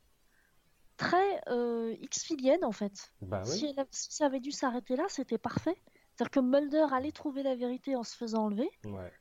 [0.97, 3.12] très euh, X-filienne en fait.
[3.21, 5.75] Bah Si, elle si ça avait dû s'arrêter là, c'était parfait.
[6.13, 8.69] C'est-à-dire que Mulder allait trouver la vérité en se faisant enlever.
[8.86, 9.12] Ouais.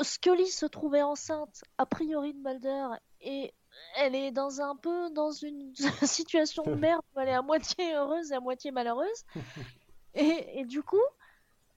[0.00, 2.88] Scully se trouvait enceinte, a priori de Mulder,
[3.20, 3.52] et
[3.96, 7.94] elle est dans un peu dans une situation de merde où elle est à moitié
[7.94, 9.24] heureuse et à moitié malheureuse.
[10.14, 10.96] Et, et du coup,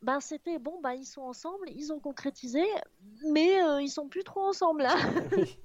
[0.01, 2.63] ben c'était bon, ben ils sont ensemble, ils ont concrétisé,
[3.31, 4.95] mais euh, ils sont plus trop ensemble là.
[5.37, 5.59] Oui.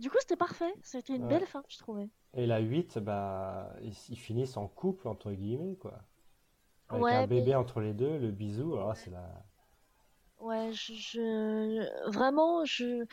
[0.00, 1.28] Du coup, c'était parfait, c'était une Ouais.
[1.38, 2.08] belle fin, je trouvais.
[2.34, 6.00] Et la 8, bah, ils, ils finissent en couple, entre guillemets, quoi.
[6.88, 9.44] Avec Ouais, un bébé mais- entre les deux, le bisou, alors là, c'est la...
[10.40, 13.06] Ouais, je, je- vraiment, je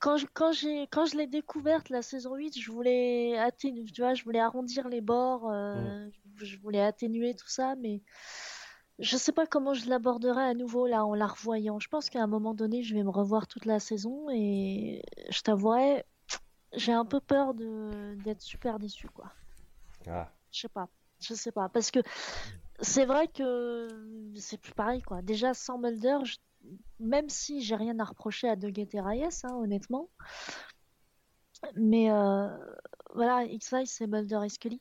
[0.00, 4.02] quand je, quand j'ai quand je l'ai découverte la saison 8, je voulais atténuer, tu
[4.02, 8.02] vois, je voulais arrondir les bords, euh, je, je voulais atténuer tout ça, mais
[8.98, 11.78] je sais pas comment je l'aborderai à nouveau là en la revoyant.
[11.78, 15.40] Je pense qu'à un moment donné, je vais me revoir toute la saison et je
[15.40, 16.04] t'avouerai,
[16.74, 19.32] j'ai un peu peur de d'être super déçue quoi.
[20.06, 20.88] Ah, Je sais pas.
[21.20, 21.68] Je sais pas.
[21.68, 22.00] Parce que
[22.80, 23.88] c'est vrai que
[24.36, 25.22] c'est plus pareil, quoi.
[25.22, 26.36] Déjà, sans Mulder, je-
[27.00, 30.08] même si j'ai rien à reprocher à Doggett et Reyes, hein, honnêtement.
[31.76, 32.48] Mais euh,
[33.14, 34.80] voilà, X-Files, c'est Mulder et Scully.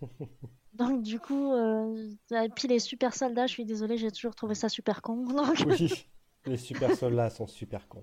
[0.74, 4.54] Donc, du coup, euh, et puis les super soldats, je suis désolée, j'ai toujours trouvé
[4.54, 5.24] ça super con.
[5.26, 6.06] Donc, oui,
[6.46, 8.02] les super soldats sont super cons.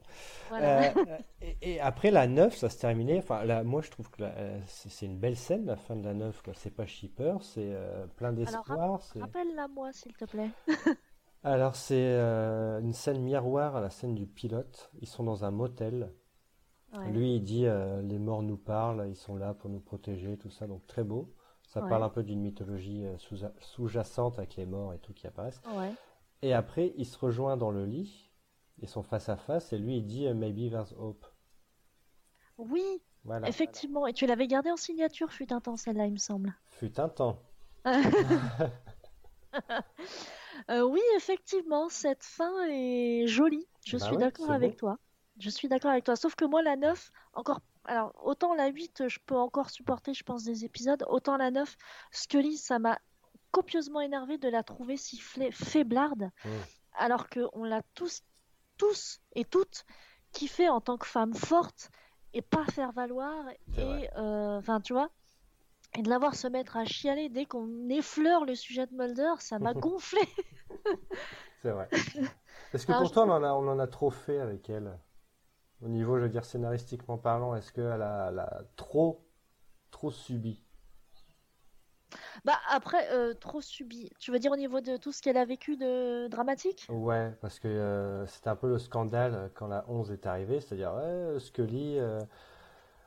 [0.49, 0.91] voilà.
[0.97, 3.17] Euh, et, et après la 9, ça se terminait.
[3.19, 6.13] Enfin, là, moi, je trouve que euh, c'est une belle scène, la fin de la
[6.13, 6.41] 9.
[6.43, 6.53] quoi.
[6.55, 9.01] C'est pas shipper, c'est euh, plein d'espoir.
[9.19, 10.49] Rappelle-la moi, s'il te plaît.
[11.43, 14.91] Alors, c'est euh, une scène miroir à la scène du pilote.
[15.01, 16.11] Ils sont dans un motel.
[16.97, 17.09] Ouais.
[17.11, 20.49] Lui, il dit euh, les morts nous parlent, ils sont là pour nous protéger, tout
[20.49, 20.67] ça.
[20.67, 21.33] Donc, très beau.
[21.63, 21.89] Ça Ouais.
[21.89, 25.61] parle un peu d'une mythologie euh, sous- sous-jacente avec les morts et tout qui apparaissent.
[25.75, 25.91] Ouais.
[26.41, 28.26] Et après, il se rejoint dans le lit.
[28.79, 31.25] Ils sont face à face et lui, il dit euh, Maybe there's hope.
[32.57, 33.47] Oui, Voilà.
[33.47, 34.07] effectivement.
[34.07, 36.55] Et tu l'avais gardé en signature, fut un temps, celle-là, il me semble.
[36.71, 37.41] Fut un temps.
[40.69, 43.67] Euh, oui, effectivement, cette fin est jolie.
[43.85, 44.97] Je Bah suis ouais, d'accord avec toi.
[45.39, 46.15] Je suis d'accord avec toi.
[46.15, 47.61] Sauf que moi, la 9, encore.
[47.85, 51.05] Alors, autant la 8, je peux encore supporter, je pense, des épisodes.
[51.07, 51.77] Autant la 9,
[52.11, 52.99] Scully, ça m'a
[53.51, 56.31] copieusement énervé de la trouver si fla- faiblarde.
[56.43, 56.49] Mm.
[56.97, 58.21] Alors qu'on l'a tous,
[58.77, 59.85] tous et toutes
[60.33, 61.89] kiffé en tant que femme forte
[62.33, 63.45] et pas faire valoir.
[63.77, 65.09] Et, euh, enfin, tu vois.
[65.97, 69.33] Et de la voir se mettre à chialer dès qu'on effleure le sujet de Mulder,
[69.39, 70.21] ça m'a gonflé.
[71.61, 71.89] C'est vrai.
[72.73, 74.69] Est-ce que Alors, pour je toi, on en a, on en a trop fait avec
[74.69, 74.99] elle?
[75.81, 79.27] Au niveau, je veux dire, scénaristiquement parlant, est-ce qu'elle a, elle a trop,
[79.91, 80.63] trop subi?
[82.47, 84.09] Bah après, euh, trop subi.
[84.19, 86.85] Tu veux dire au niveau de tout ce qu'elle a vécu de dramatique?
[86.87, 90.61] Ouais, parce que euh, c'était un peu le scandale euh, quand la 11 est arrivée,
[90.61, 91.99] c'est-à-dire ouais, Scully,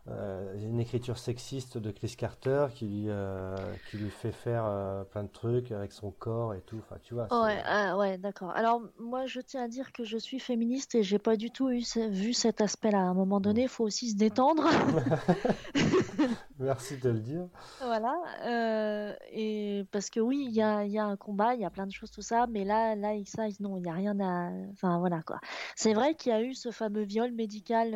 [0.08, 3.54] euh, une écriture sexiste de Chris Carter qui lui, euh,
[3.90, 6.78] qui lui fait faire euh, plein de trucs avec son corps et tout.
[6.78, 8.50] Enfin, tu vois, Ouais, ah, ouais, d'accord.
[8.56, 11.68] Alors moi, je tiens à dire que je suis féministe et j'ai pas du tout
[11.70, 12.98] eu vu cet aspect-là.
[12.98, 14.64] À un moment donné, il faut aussi se détendre.
[16.58, 17.46] Merci de le dire.
[17.80, 18.16] Voilà.
[18.46, 21.70] euh, et parce que oui, il y a, y a un combat, il y a
[21.70, 24.50] plein de choses, tout ça, mais là, là, X-Size, non, il n'y a rien à.
[24.72, 25.40] Enfin, voilà quoi.
[25.76, 27.94] C'est vrai qu'il y a eu ce fameux viol médical.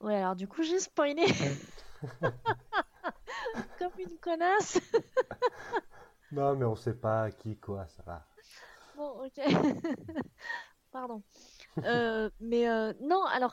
[0.00, 1.26] Ouais, alors du coup, j'ai spoilé.
[3.78, 4.78] Comme une connasse.
[6.32, 8.24] Non, mais on sait pas qui, quoi, ça va.
[8.96, 9.40] Bon, ok.
[10.92, 11.22] Pardon.
[11.84, 13.52] Euh, mais euh, non, alors,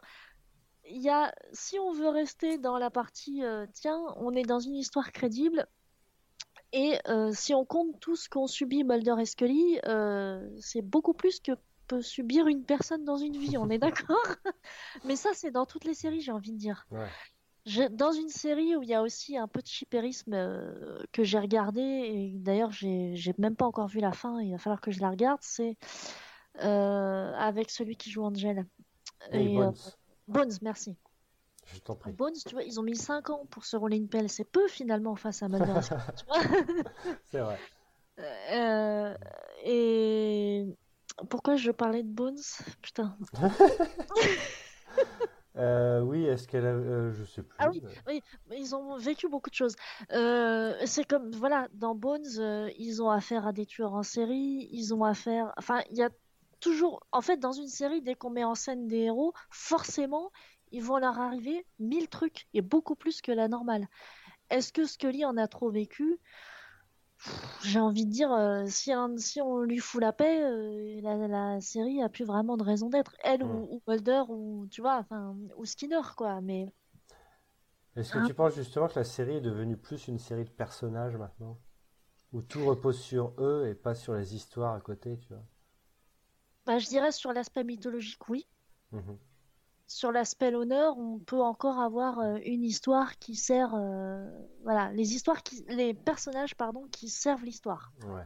[0.85, 4.59] il y a, si on veut rester dans la partie, euh, tiens, on est dans
[4.59, 5.67] une histoire crédible,
[6.71, 6.99] et
[7.31, 9.79] si on compte tout ce qu'ont subi Mulder et Scully,
[10.59, 11.53] c'est beaucoup plus que
[11.87, 14.25] peut subir une personne dans une vie, on est d'accord?
[15.05, 16.85] Mais ça, c'est dans toutes les séries, j'ai envie de dire.
[16.91, 17.07] Ouais.
[17.65, 21.23] Je- dans une série où il y a aussi un peu de chippérisme euh, que
[21.23, 24.89] j'ai regardé, et d'ailleurs j'ai même pas encore vu la fin, il va falloir que
[24.91, 25.75] je la regarde, c'est
[26.63, 28.65] euh, avec celui qui joue Angel.
[29.33, 29.75] Et Et, euh, Bones,
[30.29, 30.95] Bones, merci.
[31.73, 32.13] je t'en prie.
[32.13, 34.67] Bones, tu vois, ils ont mis 5 ans pour se rouler une pelle, c'est peu
[34.69, 35.49] finalement face à
[36.25, 36.41] vois.
[37.25, 37.59] C'est vrai.
[39.65, 40.65] Et
[41.29, 42.37] pourquoi je parlais de Bones?
[42.81, 43.17] Putain.
[45.57, 46.69] Euh, oui, est-ce qu'elle a...
[46.69, 47.57] euh, je sais plus.
[47.57, 48.21] Ah oui,
[48.55, 49.75] ils ont vécu beaucoup de choses.
[50.11, 54.93] Euh, c'est comme, voilà, dans Bones, ils ont affaire à des tueurs en série, ils
[54.93, 55.53] ont affaire.
[55.57, 56.11] Enfin, il y a
[56.59, 57.03] toujours.
[57.11, 60.31] En fait, dans une série, dès qu'on met en scène des héros, forcément,
[60.71, 63.87] ils vont leur arriver mille trucs, et beaucoup plus que la normale.
[64.51, 66.19] Est-ce que Scully en a trop vécu?
[67.59, 71.27] J'ai envie de dire, euh, si, un- si on lui fout la paix, euh, la,
[71.27, 73.15] la série a plus vraiment de raison d'être.
[73.23, 73.61] Elle Mm.
[73.61, 76.41] ou, ou Mulder, ou tu vois, enfin, ou Skinner, quoi.
[76.41, 76.73] Mais.
[77.97, 80.49] Est-ce que Hein tu penses justement que la série est devenue plus une série de
[80.49, 81.59] personnages maintenant?
[82.33, 85.45] Où tout repose sur eux et pas sur les histoires à côté, tu vois?
[86.67, 88.47] Bah, je dirais sur l'aspect mythologique, oui.
[88.91, 89.19] Mhm.
[89.89, 94.29] Sur l'aspect l'honneur, on peut encore avoir euh, une histoire qui sert, euh,
[94.63, 97.93] voilà, les histoires qui, les personnages, pardon, qui servent l'histoire.
[98.05, 98.25] Ouais,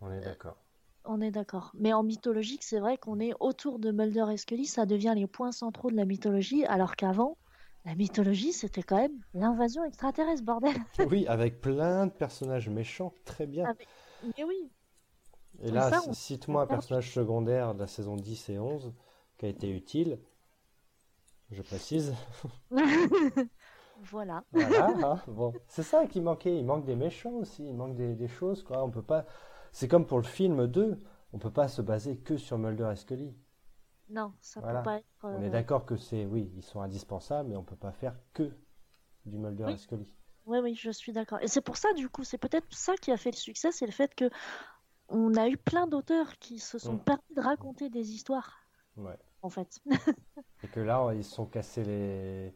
[0.00, 0.56] on est d'accord.
[1.04, 1.70] On est d'accord.
[1.74, 5.26] Mais en mythologique, c'est vrai qu'on est autour de Mulder et Scully, ça devient les
[5.28, 7.36] points centraux de la mythologie, alors qu'avant,
[7.84, 10.74] la mythologie, c'était quand même l'invasion extraterrestre, bordel.
[11.08, 13.66] Oui, avec plein de personnages méchants, très bien.
[13.66, 13.86] Avec-
[14.36, 14.72] Mais oui,
[15.62, 18.92] Et là, on- cite-moi un personnage secondaire de la saison 10 et 11
[19.38, 20.18] qui a été utile.
[21.54, 22.14] Je précise.
[24.02, 24.44] voilà.
[24.52, 25.52] Voilà, hein, bon.
[25.68, 26.56] C'est ça qui manquait.
[26.58, 27.66] Il manque des méchants aussi.
[27.66, 28.82] Il manque des, des choses, quoi.
[28.84, 29.24] On peut pas.
[29.72, 30.98] C'est comme pour le film 2.
[31.32, 33.34] On peut pas se baser que sur Mulder et Scully.
[34.10, 34.80] Non, ça Voilà.
[34.80, 35.06] peut pas être.
[35.22, 38.14] On est euh, d'accord que c'est, oui, ils sont indispensables, mais on peut pas faire
[38.34, 38.52] que
[39.24, 39.72] du Mulder Oui.
[39.72, 40.12] et Scully.
[40.46, 41.38] Oui, oui, je suis d'accord.
[41.40, 43.86] Et c'est pour ça, du coup, c'est peut-être ça qui a fait le succès, c'est
[43.86, 44.28] le fait que
[45.08, 47.04] on a eu plein d'auteurs qui se sont Mm.
[47.04, 48.58] permis de raconter des histoires,
[48.96, 49.18] Ouais.
[49.44, 49.80] En fait.
[50.64, 52.54] Et que là, ils se sont cassés les,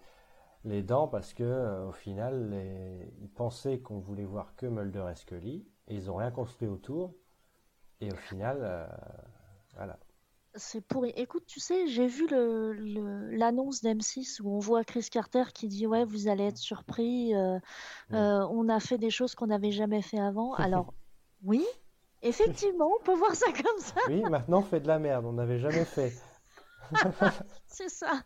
[0.64, 5.06] les dents parce que, euh, au final, les- ils pensaient qu'on voulait voir que Mulder
[5.12, 7.14] et Scully, et ils ont rien construit autour.
[8.00, 8.86] Et au final, euh,
[9.74, 9.98] voilà.
[10.54, 11.10] C'est pourri.
[11.16, 15.68] Écoute, tu sais, j'ai vu le, le- l'annonce d'M6 où on voit Chris Carter qui
[15.68, 17.58] dit Ouais, vous allez être surpris, euh,
[18.10, 18.16] Mm.
[18.16, 20.54] on a fait des choses qu'on n'avait jamais fait avant.
[20.54, 20.94] Alors,
[21.44, 21.64] oui,
[22.22, 25.34] effectivement, on peut voir ça comme ça, Oui, maintenant on fait de la merde, on
[25.34, 26.12] n'avait jamais fait.
[27.66, 28.22] c'est ça.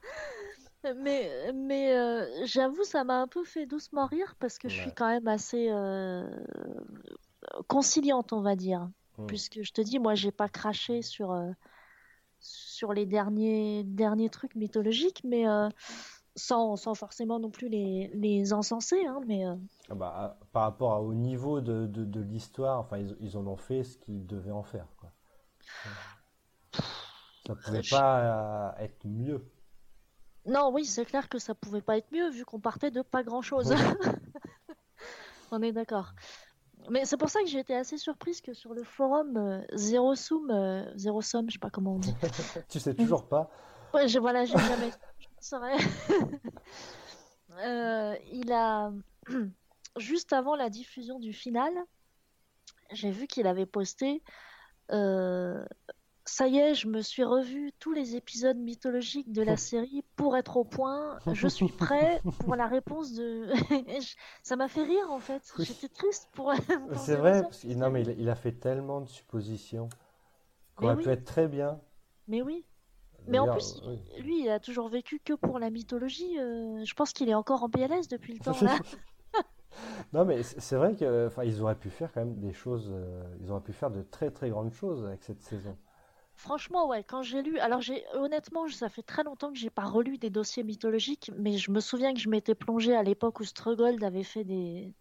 [0.96, 4.92] Mais, mais euh, j'avoue, ça m'a un peu fait doucement rire parce que je suis
[4.92, 6.29] quand même assez euh,
[7.68, 8.88] conciliante, on va dire.
[9.16, 9.27] Hmm.
[9.27, 11.51] Puisque je te dis, moi, j'ai pas craché sur, euh,
[12.40, 15.44] sur les derniers, derniers trucs mythologiques, mais
[16.35, 19.07] sans, sans forcément non plus les, les encenser.
[19.07, 19.44] Hein, mais
[19.88, 23.57] Ah bah, par rapport au niveau de, de, de l'histoire, enfin, ils, ils en ont
[23.57, 25.12] fait ce qu'ils devaient en faire, quoi.
[27.46, 29.44] Ça pouvait pas euh, être mieux.
[30.46, 33.22] non, oui, c'est clair que ça pouvait pas être mieux vu qu'on partait de pas
[33.22, 33.74] grand-chose.
[35.50, 36.14] On est d'accord.
[36.90, 40.14] Mais c'est pour ça que j'ai été assez surprise que sur le forum euh, Zero
[40.14, 42.14] Sum, euh, Zero Sum, je sais pas comment on dit.
[42.68, 43.50] Tu sais toujours pas.
[43.94, 44.90] Ouais, je, voilà, j'ai jamais.
[45.18, 45.76] Je ne saurais.
[47.59, 48.90] Euh, il a.
[49.98, 51.70] Juste avant la diffusion du final,
[52.92, 54.22] j'ai vu qu'il avait posté.
[56.28, 60.04] Euh, Ça y est, je me suis revu tous les épisodes mythologiques de la série
[60.16, 61.18] pour être au point.
[61.32, 63.48] Je suis prêt pour la réponse de.
[64.42, 65.42] Ça m'a fait rire en fait.
[65.58, 65.64] Oui.
[65.66, 66.52] J'étais triste pour.
[66.88, 69.88] pour C'est vrai, parce non, mais il, il a fait tellement de suppositions
[70.76, 71.04] qu'on aurait oui.
[71.04, 71.80] pu être très bien.
[72.28, 72.64] Mais oui.
[73.26, 74.00] Mais en plus, oui.
[74.18, 76.38] lui, il a toujours vécu que pour la mythologie.
[76.38, 78.78] euh, je pense qu'il est encore en PLS depuis le temps là.
[80.12, 82.90] Non, mais c'est vrai que, ils auraient pu faire quand même des choses.
[82.92, 85.76] euh, ils auraient pu faire de très très grandes choses avec cette saison.
[86.42, 89.85] Franchement, ouais, quand j'ai lu, alors j'ai honnêtement, ça fait très longtemps que j'ai pas
[89.85, 93.44] relu des dossiers mythologiques, mais je me souviens que je m'étais plongée à l'époque où
[93.44, 94.92] Struggold avait fait des,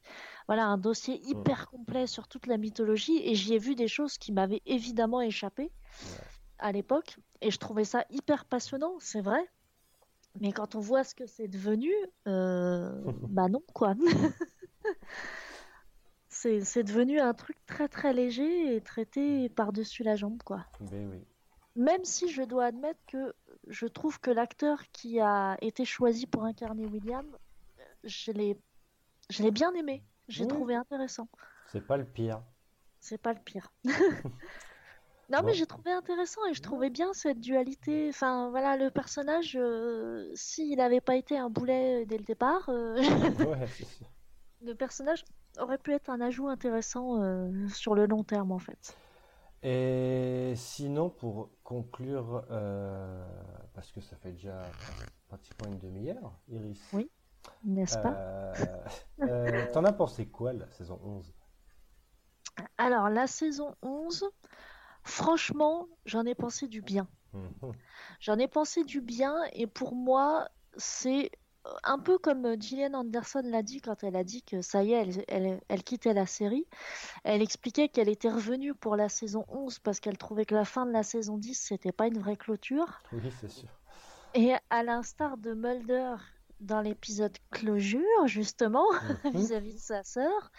[0.46, 4.20] voilà, un dossier hyper complet sur toute la mythologie, et j'y ai vu des choses
[4.20, 5.72] qui m'avaient évidemment échappé
[6.60, 9.44] à l'époque, et je trouvais ça hyper passionnant, c'est vrai.
[10.40, 11.92] Mais quand on voit ce que c'est devenu,
[12.28, 13.96] euh, bah non, quoi.
[16.30, 20.66] C'est, devenu un truc très très léger et traité par-dessus la jambe, quoi.
[20.80, 21.24] Mais oui.
[21.76, 23.34] Même si je dois admettre que
[23.68, 27.26] je trouve que l'acteur qui a été choisi pour incarner William,
[28.04, 28.58] je l'ai,
[29.30, 30.04] je l'ai bien aimé.
[30.28, 30.50] J'ai Oui.
[30.50, 31.28] trouvé intéressant.
[31.72, 32.42] C'est pas le pire.
[33.00, 33.72] C'est pas le pire.
[35.30, 35.46] Non, Bon.
[35.46, 38.10] mais j'ai trouvé intéressant et je trouvais bien cette dualité.
[38.10, 42.98] Enfin, voilà, le personnage, euh, s'il n'avait pas été un boulet dès le départ, euh,
[43.48, 43.66] Ouais,
[44.62, 45.24] le personnage
[45.58, 48.98] aurait pu être un ajout intéressant euh, sur le long terme, en fait.
[49.64, 53.24] Et sinon, pour conclure, euh,
[53.74, 54.74] parce que ça fait déjà
[55.28, 57.10] pratiquement une demi-heure, Iris, Oui.
[57.64, 58.16] N'est-ce pas?
[58.16, 58.84] euh,
[59.28, 61.34] euh, t'en as pensé quoi la saison 11?
[62.78, 64.26] Alors, la saison 11,
[65.04, 67.08] franchement, j'en ai pensé du bien.
[67.34, 67.76] Mhm.
[68.20, 70.48] J'en ai pensé du bien et pour moi,
[70.78, 71.32] c'est
[71.84, 74.94] un peu comme euh, Gillian Anderson l'a dit quand elle a dit que ça y
[74.94, 76.66] est, elle, elle- elle quittait la série.
[77.24, 80.86] Elle expliquait qu'elle était revenue pour la saison 11 parce qu'elle trouvait que la fin
[80.86, 83.02] de la saison 10, c'était pas une vraie clôture.
[83.14, 83.70] Oui, c'est sûr.
[84.34, 86.16] Et à l'instar de Mulder
[86.62, 88.86] dans l'épisode Closure, justement,
[89.26, 89.34] Mhm.
[89.34, 90.52] vis-à-vis de sa sœur,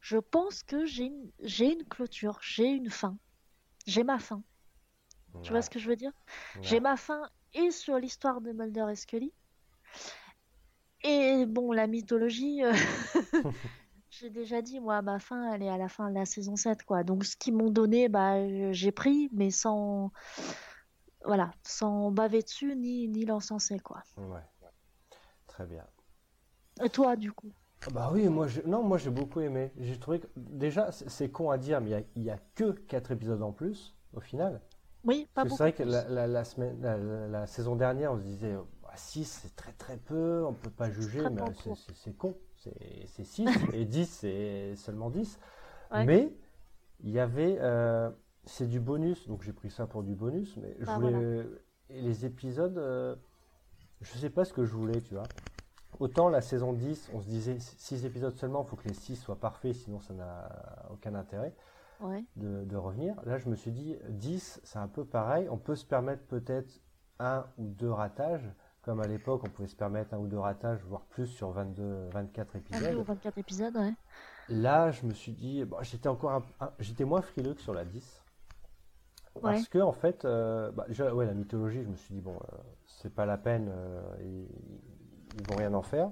[0.00, 3.16] je pense que j'ai une, clôture, j'ai une fin.
[3.86, 4.42] J'ai ma fin.
[5.42, 6.12] Tu vois ce que je veux dire?
[6.62, 9.32] J'ai ma fin et sur l'histoire de Mulder et Scully.
[11.04, 12.72] Et bon, la mythologie, euh,
[14.10, 16.82] j'ai déjà dit, moi, ma fin, elle est à la fin de la saison 7,
[16.84, 17.04] quoi.
[17.04, 20.10] Donc, ce qu'ils m'ont donné, bah, j'ai pris, mais sans,
[21.24, 24.02] voilà, sans baver dessus ni, ni l'encenser, quoi.
[24.16, 24.40] Ouais.
[25.46, 25.84] Très bien.
[26.84, 27.50] Et toi, du coup?
[27.86, 29.70] Ah Bah oui, moi j'ai non, moi j'ai beaucoup aimé.
[29.78, 33.42] J'ai trouvé que déjà c'est con à dire, mais il y a, que 4 épisodes
[33.42, 34.60] en plus au final.
[35.04, 35.56] Oui, pas beaucoup.
[35.56, 38.56] c'est vrai que la, la- la semaine, la, la- la saison dernière, on se disait
[38.96, 41.42] 6 c'est très très peu, on peut pas juger, mais
[41.94, 42.36] c'est- con.
[42.56, 45.38] C'est c'est 6 et 10 c'est seulement 10.
[45.92, 46.04] Ouais.
[46.04, 46.32] Mais
[47.00, 48.10] il y avait, euh,
[48.44, 51.46] c'est du bonus, donc j'ai pris ça pour du bonus, mais je Ah, voulais.
[51.90, 53.14] Et les épisodes, euh,
[54.00, 55.24] je sais pas ce que je voulais, tu vois.
[56.00, 59.16] Autant la saison 10, on se disait 6 épisodes seulement, il faut que les 6
[59.16, 61.54] soient parfaits, sinon ça n'a aucun intérêt
[62.00, 63.14] Ouais, de, de revenir.
[63.24, 65.48] Là, je me suis dit 10, c'est un peu pareil.
[65.50, 66.80] On peut se permettre peut-être
[67.20, 68.50] un ou deux ratages,
[68.84, 72.08] comme à l'époque, on pouvait se permettre un ou deux ratages, voire plus sur 22,
[72.12, 73.04] 24 22 ou épisodes.
[73.04, 73.94] 24 épisodes, ouais.
[74.48, 77.74] Là, je me suis dit, bon, j'étais encore un, un- j'étais moins frileux que sur
[77.74, 78.24] la 10.
[79.42, 79.68] Parce Ouais.
[79.68, 82.56] que, en fait, euh, bah, déjà, ouais, la mythologie, je me suis dit, bon, euh,
[82.86, 84.48] c'est pas la peine, euh, ils,
[85.38, 86.10] ils vont rien en faire.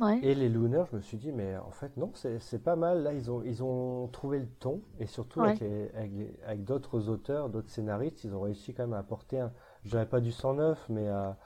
[0.00, 3.02] Ouais, Et les Lunars, je me suis dit, mais en fait, non, c'est pas mal.
[3.04, 4.82] Là, ils ont, ils ont trouvé le ton.
[5.00, 9.52] Et surtout, avec d'autres auteurs, d'autres scénaristes, ils ont réussi quand même à apporter un,
[9.84, 11.38] je dirais pas du 109, mais à,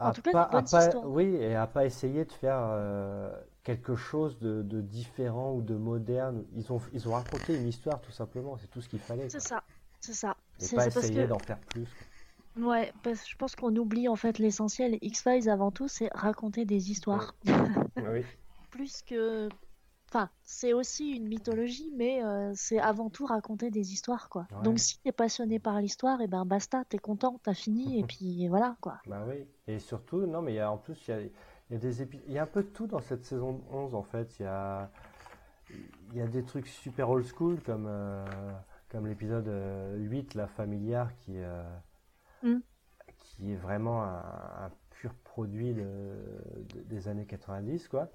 [0.00, 1.06] En à tout cas, pas, une bonne à pas- histoire.
[1.06, 3.32] oui, et à pas essayer de faire euh,
[3.64, 6.44] quelque chose de, de différent ou de moderne.
[6.54, 8.56] Ils ont, ils ont raconté une histoire, tout simplement.
[8.58, 9.28] C'est tout ce qu'il fallait.
[9.28, 9.62] c'est ça,
[10.00, 10.36] c'est ça.
[10.60, 11.84] Et pas essayer que d'en faire plus.
[11.84, 12.68] quoi.
[12.70, 14.98] Ouais, parce que je pense qu'on oublie en fait l'essentiel.
[15.02, 17.34] X-Files avant tout, c'est raconter des histoires.
[17.96, 18.24] Oui.
[18.70, 19.48] Plus que.
[20.10, 24.46] Enfin, c'est aussi une mythologie, mais euh, c'est avant tout raconter des histoires, quoi.
[24.56, 24.62] Ouais.
[24.64, 28.48] Donc si t'es passionné par l'histoire, et ben basta, t'es content, t'as fini, et puis
[28.48, 28.98] voilà, quoi.
[29.06, 29.46] Bah oui.
[29.66, 31.30] Et surtout, non, mais il y a en plus, il y a, il
[31.72, 34.02] y a des il y a un peu de tout dans cette saison 11 en
[34.02, 34.38] fait.
[34.40, 34.90] Il y a,
[36.14, 38.24] y a des trucs super old school comme, euh,
[38.90, 41.62] comme l'épisode euh, 8, La Familiar, qui, euh,
[42.42, 42.58] Mm.
[43.16, 44.16] qui est vraiment un,
[44.66, 45.82] un pur produit de,
[46.74, 48.08] de- des années 90, quoi.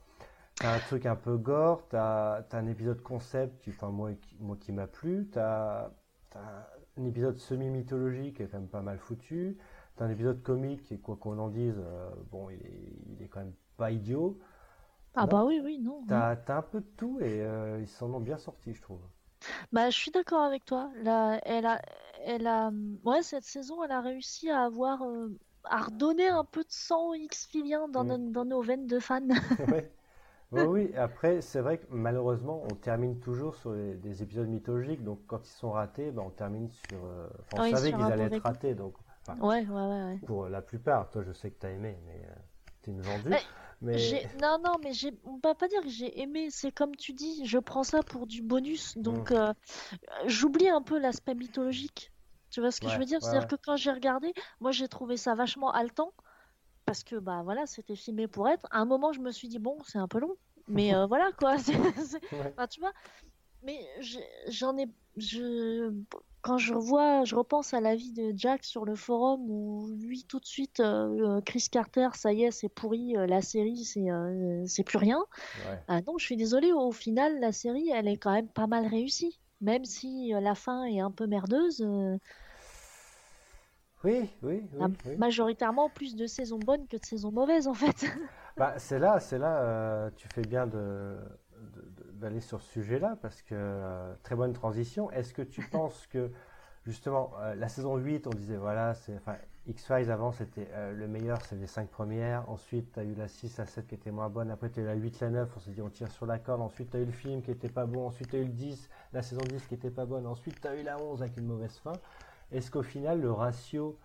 [0.63, 4.37] T'as un truc un peu gore, t'as, t'as un épisode concept, qui, enfin, moi, qui,
[4.39, 5.89] moi qui m'a plu, t'as,
[6.31, 6.39] t'as
[6.97, 9.57] un épisode semi-mythologique qui est quand même pas mal foutu,
[9.97, 13.27] t'as un épisode comique et quoi qu'on en dise, euh, bon, il est, il est
[13.27, 14.39] quand même pas idiot.
[15.15, 15.27] Ah Non.
[15.27, 16.01] bah oui, oui, non.
[16.07, 19.01] T'as, un peu de tout et euh, ils s'en ont bien sortis, je trouve.
[19.73, 20.91] Bah, je suis d'accord avec toi.
[21.03, 21.81] Là, elle a,
[22.25, 22.71] elle a,
[23.03, 27.13] ouais, cette saison, elle a réussi à avoir, euh, à redonner un peu de sang
[27.13, 28.07] X-filien dans, Mm.
[28.07, 29.27] nos- dans nos veines de fans.
[29.67, 29.91] Ouais.
[30.53, 35.03] Oui, oui, après, c'est vrai que malheureusement, on termine toujours sur les- des épisodes mythologiques,
[35.03, 37.03] donc quand ils sont ratés, ben, on termine sur.
[37.05, 40.61] euh, on Oui, savait qu'ils allaient être ratés, donc enfin, Ouais, ouais, ouais, pour la
[40.61, 42.35] plupart, toi je sais que t'as aimé, mais euh,
[42.83, 43.31] t'es une vendue.
[43.31, 43.43] Ouais,
[43.81, 44.27] mais J'ai...
[44.33, 45.11] Non, non, mais j'ai...
[45.23, 48.27] on va pas dire que j'ai aimé, c'est comme tu dis, je prends ça pour
[48.27, 49.31] du bonus, donc Mm.
[49.31, 49.53] euh,
[50.27, 52.11] j'oublie un peu l'aspect mythologique.
[52.51, 53.21] Tu vois ce que je veux dire?
[53.21, 53.47] ouais, C'est-à-dire ouais.
[53.47, 56.13] que quand j'ai regardé, moi j'ai trouvé ça vachement haletant,
[56.85, 58.67] parce que bah voilà, c'était filmé pour être.
[58.71, 60.35] À un moment, je me suis dit, bon, c'est un peu long,
[60.67, 61.55] mais euh, voilà quoi.
[62.31, 62.53] Ouais.
[62.55, 62.93] Enfin, tu vois,
[63.63, 63.79] mais
[64.47, 64.87] j'en ai.
[65.17, 65.93] Je...
[66.41, 70.41] Quand je revois, je repense à l'avis de Jack sur le forum où lui, tout
[70.41, 74.61] de suite, euh, euh, Chris Carter, ça y est, c'est pourri, la série, c'est euh,
[74.67, 75.23] c'est plus rien.
[75.65, 75.79] Ouais.
[75.87, 78.85] Ah non, je suis désolée, au final, la série, elle est quand même pas mal
[78.87, 79.39] réussie.
[79.61, 81.87] Même si la fin est un peu merdeuse,
[84.03, 84.63] Oui, oui,
[85.17, 88.05] majoritairement plus de saisons bonnes que de saisons mauvaises en fait.
[88.55, 91.17] Bah, c'est là, c'est là, euh, tu fais bien de,
[92.13, 95.09] d'aller sur ce sujet-là, parce que euh, très bonne transition.
[95.09, 96.29] Est-ce que tu penses que,
[96.85, 101.41] justement, euh, la saison 8, on disait, voilà, c'est, enfin, X-Files avant, c'était le meilleur,
[101.45, 102.47] c'est les 5 premières.
[102.47, 104.51] Ensuite, tu as eu la 6, la 7 qui était moins bonne.
[104.51, 106.37] Après, tu as eu la 8, la 9, on s'est dit, on tire sur la
[106.37, 106.61] corde.
[106.61, 108.05] Ensuite, tu as eu le film qui était pas bon.
[108.05, 110.27] Ensuite, tu as eu le 10, la saison 10 qui était pas bonne.
[110.27, 111.93] Ensuite, tu as eu la 11 avec une mauvaise fin.
[112.53, 113.99] Est-ce qu'au final, le ratio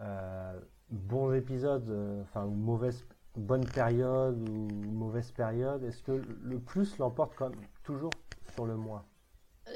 [0.00, 6.60] euh, bons épisodes, euh, enfin, ou mauvaise, bonne période ou mauvaise période, est-ce que le
[6.60, 9.06] plus l'emporte quand même toujours sur le moins?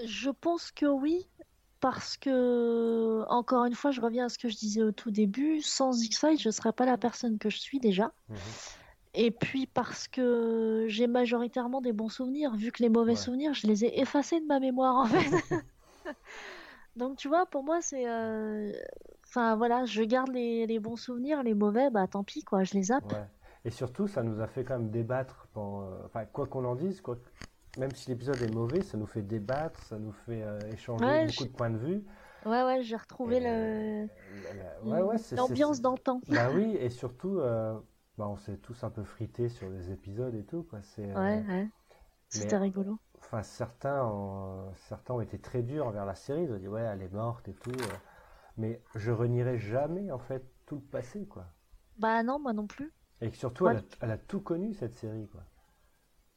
[0.06, 1.30] Je pense que oui,
[1.80, 5.60] parce que, encore une fois, je reviens à ce que je disais au tout début,
[5.62, 8.12] sans X-Files, je ne serais pas la personne que je suis déjà.
[8.28, 8.58] Mhm.
[9.14, 13.16] Et puis parce que j'ai majoritairement des bons souvenirs, vu que les mauvais Ouais.
[13.16, 15.26] souvenirs, je les ai effacés de ma mémoire en fait.
[16.98, 18.08] Donc tu vois, pour moi, c'est...
[18.08, 18.72] euh,
[19.26, 22.72] Enfin voilà, je garde les, les bons souvenirs, les mauvais, bah tant pis quoi, je
[22.74, 23.12] les zappe.
[23.12, 23.26] Ouais.
[23.64, 25.46] Et surtout, ça nous a fait quand même débattre.
[25.52, 27.18] pendant, euh, Enfin, quoi qu'on en dise, quoi,
[27.78, 31.26] même si l'épisode est mauvais, ça nous fait débattre, ça nous fait euh, échanger Ouais,
[31.26, 32.02] beaucoup de points de vue.
[32.46, 34.08] Ouais, ouais, j'ai retrouvé Et, le...
[34.88, 36.20] ouais, ouais, l'ambiance d'antan.
[36.28, 37.74] Bah oui, et surtout, euh,
[38.16, 40.78] bah, on s'est tous un peu frités sur les épisodes et tout, quoi.
[40.82, 41.68] C'est, Ouais, ouais.
[42.30, 42.98] C'était rigolo.
[43.20, 46.44] Enfin, certains ont, certains ont été très durs envers la série.
[46.44, 47.70] Ils ont dit, ouais, elle est morte et tout.
[47.70, 47.98] euh.
[48.58, 51.46] Mais je renierai jamais, en fait, tout le passé, quoi.
[51.96, 52.94] Bah non, moi non plus.
[53.20, 53.70] Et surtout, Ouais.
[53.70, 55.44] elle, a, elle a tout connu, cette série, quoi.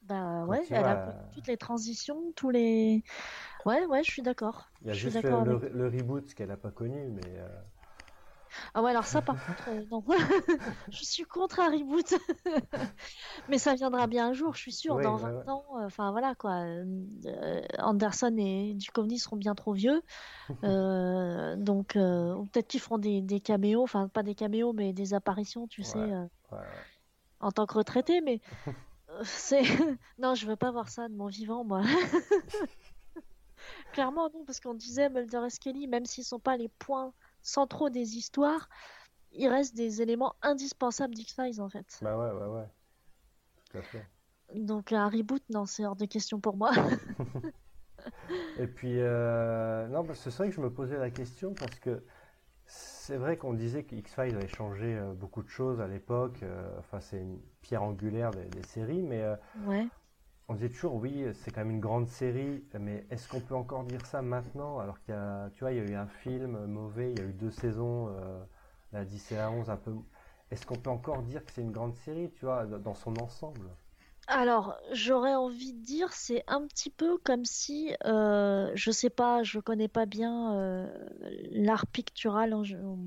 [0.03, 3.03] Bah ouais, elle a euh, toutes les transitions, tous les...
[3.65, 4.69] Ouais, ouais, je suis d'accord.
[4.81, 7.47] Il y a juste le, avec le- le reboot qu'elle n'a pas connu, mais euh,
[8.73, 10.03] Ah ouais, alors ça par contre, euh, non.
[10.91, 12.13] Je suis contre un reboot.
[13.49, 15.49] Mais ça viendra bien un jour, je suis sûre, Oui, dans ouais, 20 ouais.
[15.49, 15.65] ans.
[15.79, 16.55] euh, Enfin voilà quoi.
[16.63, 20.01] euh, Anderson et Duchovny seront bien trop vieux.
[20.63, 25.83] Donc peut-être qu'ils feront des, des caméos, enfin pas des caméos, mais des apparitions, tu
[25.83, 26.11] sais, Ouais.
[26.11, 26.57] ouais, ouais.
[27.39, 28.21] en tant que retraité.
[28.21, 28.41] Mais
[29.23, 29.63] c'est.
[30.17, 31.81] Non, je veux pas voir ça de mon vivant, moi.
[33.93, 37.89] Clairement, non, parce qu'on disait Mulder et Scully, même s'ils sont pas les points centraux
[37.89, 38.69] des histoires,
[39.31, 41.99] il reste des éléments indispensables d'X-Files en fait.
[42.01, 42.67] Bah ouais, ouais, ouais.
[43.69, 44.05] Tout à fait.
[44.55, 46.71] Donc un reboot, non, c'est hors de question pour moi.
[48.59, 51.79] Et puis, euh, non, parce que c'est vrai que je me posais la question parce
[51.79, 52.03] que
[52.65, 56.43] c'est vrai qu'on disait que X-Files avait changé euh, beaucoup de choses à l'époque.
[56.43, 59.35] euh, enfin, c'est une pierre angulaire des, des séries, mais euh,
[59.65, 59.87] ouais.
[60.51, 63.83] On disait toujours, oui, c'est quand même une grande série, mais est-ce qu'on peut encore
[63.85, 67.33] dire ça maintenant alors qu'il y a, eu un film mauvais, il y a eu
[67.33, 68.43] deux saisons, euh,
[68.91, 69.95] la 10 et la 11 un peu.
[70.51, 73.69] Est-ce qu'on peut encore dire que c'est une grande série, tu vois, dans son ensemble?
[74.27, 79.43] Alors, j'aurais envie de dire, c'est un petit peu comme si, euh, je sais pas,
[79.43, 81.09] je connais pas bien euh,
[81.51, 82.97] l'art pictural en, en-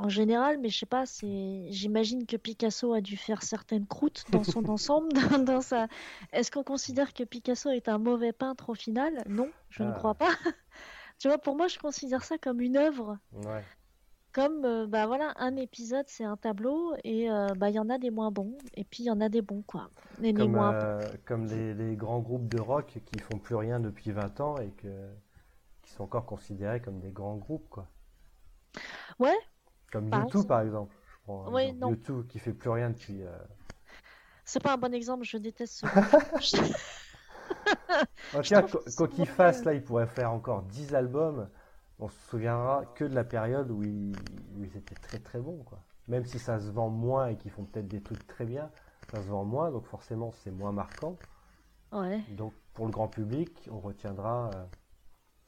[0.00, 4.24] en général, mais je sais pas, c'est, j'imagine que Picasso a dû faire certaines croûtes
[4.30, 5.08] dans son ensemble,
[5.44, 5.88] dans, sa.
[6.32, 9.22] Est-ce qu'on considère que Picasso est un mauvais peintre au final?
[9.28, 9.92] Non, je ne Ah.
[9.92, 10.30] crois pas.
[11.18, 13.64] tu vois, pour moi, je considère ça comme une œuvre, Ouais.
[14.32, 17.90] comme euh, bah voilà, un épisode, c'est un tableau, et euh, bah il y en
[17.90, 19.90] a des moins bons, et puis il y en a des bons quoi,
[20.22, 20.72] et les Comme, bons.
[20.72, 24.58] euh, comme les, les grands groupes de rock qui font plus rien depuis 20 ans
[24.58, 25.10] et que,
[25.82, 27.88] qui sont encore considérés comme des grands groupes, quoi.
[29.18, 29.36] Ouais,
[29.90, 30.46] Comme Par U2 exemple.
[30.46, 30.94] par exemple.
[31.06, 31.80] Je prends Ouais, exemple.
[31.80, 31.92] non.
[31.92, 33.22] U2 qui fait plus rien depuis.
[33.22, 33.30] euh,
[34.44, 35.86] c'est pas un bon exemple, je déteste ce
[38.96, 41.48] quoi qu'il fasse, là, il pourrait faire encore 10 albums.
[41.98, 44.12] On se souviendra que de la période où ils,
[44.56, 45.78] où ils étaient très très bons, quoi.
[46.08, 48.70] Même si ça se vend moins et qu'ils font peut-être des trucs très bien,
[49.12, 51.16] ça se vend moins, donc forcément c'est moins marquant.
[51.92, 52.22] Ouais.
[52.28, 54.64] Donc pour le grand public, on retiendra, euh,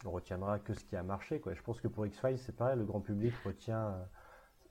[0.05, 1.55] on retiendra que ce qui a marché, quoi.
[1.55, 4.05] Je pense que pour X-Files, c'est pareil, le grand public retient, euh,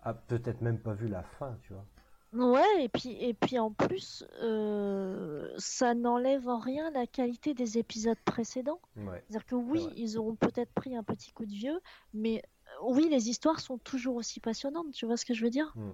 [0.04, 1.86] a peut-être même pas vu la fin, tu vois.
[2.34, 7.78] Ouais, et puis, et puis en plus, euh, ça n'enlève en rien la qualité des
[7.78, 8.80] épisodes précédents.
[8.95, 9.22] Ouais.
[9.28, 11.82] C'est-à-dire que oui, ils auront peut-être pris un petit coup de vieux,
[12.14, 15.49] mais euh, oui, les histoires sont toujours aussi passionnantes, tu vois ce que je veux
[15.49, 15.74] dire?
[15.76, 15.91] Mm.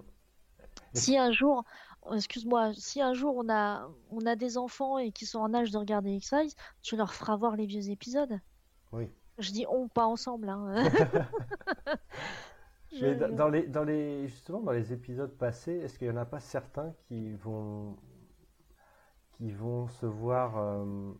[0.94, 1.64] Si un jour,
[2.02, 5.52] oh, excuse-moi, si un jour on a, on a des enfants et qui sont en
[5.54, 6.52] âge de regarder X-Files,
[6.82, 8.38] tu leur feras voir les vieux épisodes.
[8.92, 9.10] Oui.
[9.38, 10.84] Je dis on, pas ensemble, hein.
[13.00, 16.26] Mais dans les, dans les, justement, dans les épisodes passés, est-ce qu'il n'y en a
[16.26, 17.96] pas certains qui vont,
[19.32, 21.12] qui vont se voir, euh,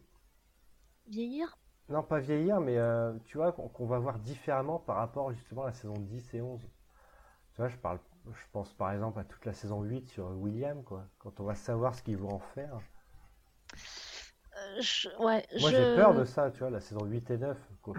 [1.07, 1.59] Vieillir?
[1.91, 5.67] non pas vieillir, mais euh, tu vois, qu'on va voir différemment par rapport justement à
[5.67, 6.61] la saison 10 et 11.
[7.55, 8.01] Tu vois, je parle,
[8.31, 11.07] je pense par exemple à toute la saison 8 sur William, quoi.
[11.19, 12.81] Quand on va savoir ce qu'ils vont en faire.
[14.57, 15.73] Euh, je- ouais, Moi je...
[15.73, 17.59] j'ai peur de ça, tu vois, la saison 8 et 9.
[17.83, 17.99] quoi.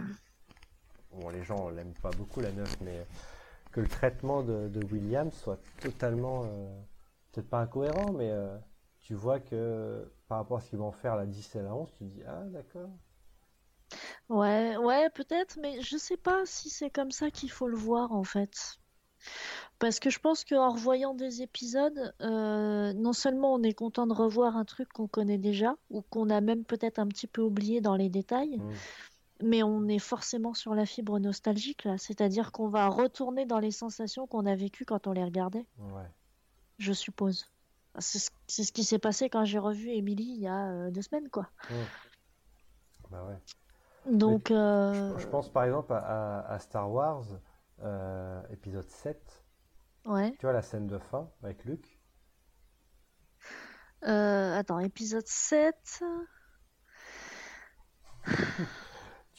[1.12, 3.06] Bon, les gens l'aiment pas beaucoup la 9, mais
[3.72, 6.82] que le traitement de, de William soit totalement, euh,
[7.32, 8.58] peut-être pas incohérent, mais euh,
[9.02, 11.90] tu vois que par rapport à ce qu'ils vont faire la 10 et la 11,
[11.92, 12.90] tu te dis, ah d'accord.
[14.30, 18.12] Ouais, ouais, peut-être, mais je sais pas si c'est comme ça qu'il faut le voir
[18.14, 18.80] en fait.
[19.80, 24.14] Parce que je pense qu'en revoyant des épisodes, euh, non seulement on est content de
[24.14, 27.82] revoir un truc qu'on connaît déjà, ou qu'on a même peut-être un petit peu oublié
[27.82, 28.74] dans les détails, Mm.
[29.42, 33.72] Mais on est forcément sur la fibre nostalgique là, c'est-à-dire qu'on va retourner dans les
[33.72, 36.10] sensations qu'on a vécues quand on les regardait, Ouais.
[36.78, 37.50] je suppose.
[37.98, 41.30] C'est ce, qui s'est passé quand j'ai revu Emily il y a euh, deux semaines,
[41.30, 41.50] quoi.
[43.10, 43.38] Bah ouais.
[44.14, 47.26] Donc, euh, Je pense par exemple à, Star Wars,
[47.82, 49.44] euh, épisode 7,
[50.06, 50.32] ouais.
[50.34, 52.00] tu vois la scène de fin avec Luke.
[54.02, 56.04] Attends, épisode 7.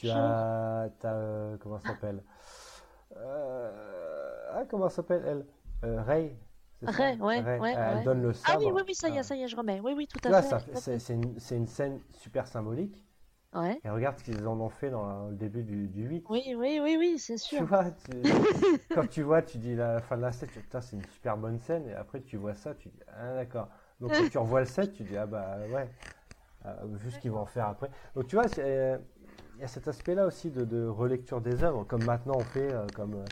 [0.00, 2.22] Tu as, t'as, euh, comment ça s'appelle
[3.16, 5.46] Euh, Ah, comment ça s'appelle elle
[5.84, 6.36] Euh, ça Ray,
[6.86, 8.04] ouais, ouais, Elle ouais.
[8.04, 8.72] donne le Ah oui, sabre.
[8.76, 9.80] oui, oui, ça y est, ça y est, je remets.
[9.80, 10.98] Oui, oui, tout Tu à vois, fait.
[10.98, 13.04] c'est une, une scène super symbolique.
[13.52, 13.78] Ouais.
[13.84, 16.24] Et regarde ce qu'ils en ont fait dans le début du, du 8.
[16.30, 17.66] Oui, oui, oui, oui, c'est Tu sûr.
[17.66, 18.22] vois, tu-
[18.94, 21.04] quand tu vois, tu dis la fin de la scène, tu dis, putain, c'est une
[21.06, 21.86] super bonne scène.
[21.88, 23.68] Et après, tu vois ça, tu dis, ah d'accord.
[24.00, 25.90] Donc quand tu revois le 7, tu dis, ah bah ouais,
[26.66, 27.90] Euh, vu ce qu'ils vont en faire après.
[28.14, 29.00] Donc tu vois, c'est,
[29.60, 32.86] y a cet aspect-là aussi de, de relecture des œuvres, comme maintenant on fait, euh,
[32.94, 33.24] comme euh,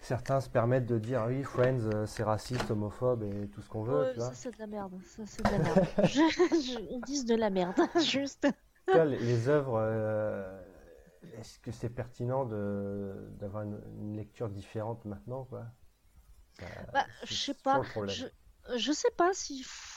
[0.00, 3.82] certains se permettent de dire, oui, Friends, euh, c'est raciste, homophobe et tout ce qu'on
[3.82, 4.28] veut, vois.
[4.28, 4.92] ça, c'est de la merde.
[5.04, 5.80] Ça, c'est de la merde.
[6.04, 6.20] Je-
[6.50, 8.46] je- Ils disent de la merde, juste.
[8.94, 9.80] Les, les œuvres,
[11.38, 15.66] est-ce que c'est pertinent de, d'avoir une, une lecture différente maintenant, quoi?
[16.92, 17.82] Bah, je sais pas.
[18.06, 18.26] Je,
[18.76, 19.91] je sais pas s'il faut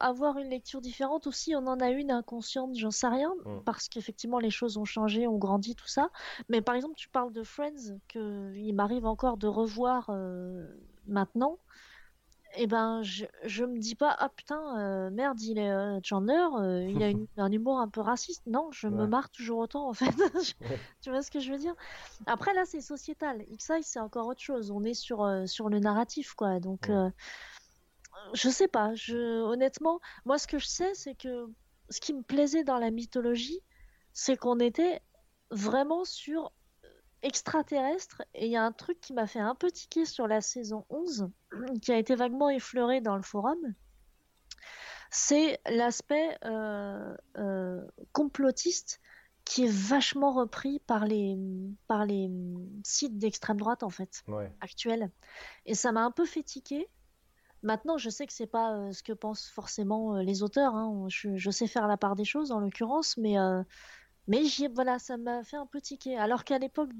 [0.00, 3.60] avoir une lecture différente ou si on en a une inconsciente, j'en sais rien, Mm.
[3.64, 6.10] parce qu'effectivement les choses ont changé, ont grandi, tout ça.
[6.48, 10.66] Mais par exemple, tu parles de Friends, que il m'arrive encore de revoir euh,
[11.06, 11.58] maintenant.
[12.56, 16.46] Et ben, je, je me dis pas, ah putain, euh, merde, il est euh, Chandler,
[16.60, 18.42] euh, il a une- un humour un peu raciste.
[18.46, 20.04] Non, je me marre toujours autant en fait.
[21.00, 21.74] Tu vois ce que je veux dire?
[22.26, 23.42] Après là, c'est sociétal.
[23.48, 24.70] X-Files, c'est encore autre chose.
[24.70, 26.60] On est sur sur le narratif quoi.
[26.60, 27.08] Donc Ouais.
[28.34, 28.94] Je sais pas.
[28.94, 31.46] Je honnêtement, moi ce que je sais, c'est que
[31.90, 33.60] ce qui me plaisait dans la mythologie,
[34.12, 35.00] c'est qu'on était
[35.50, 36.52] vraiment sur
[36.84, 36.88] euh,
[37.22, 40.40] extraterrestre et il y a un truc qui m'a fait un peu tiquer sur la
[40.40, 41.28] saison 11
[41.82, 43.58] qui a été vaguement effleuré dans le forum.
[45.10, 49.00] C'est l'aspect euh, euh, complotiste
[49.44, 51.36] qui est vachement repris par les,
[51.88, 52.30] par les
[52.84, 54.50] sites d'extrême droite en fait Ouais.
[54.60, 55.10] actuels.
[55.66, 56.88] Et ça m'a un peu fait tiquer.
[57.62, 60.74] Maintenant, je sais que c'est pas euh, ce que pensent forcément euh, les auteurs.
[60.74, 61.06] hein.
[61.08, 63.62] Je, je sais faire la part des choses en l'occurrence, mais euh,
[64.28, 64.42] mais
[64.74, 66.16] voilà, ça m'a fait un peu tiquer.
[66.18, 66.90] Alors qu'à l'époque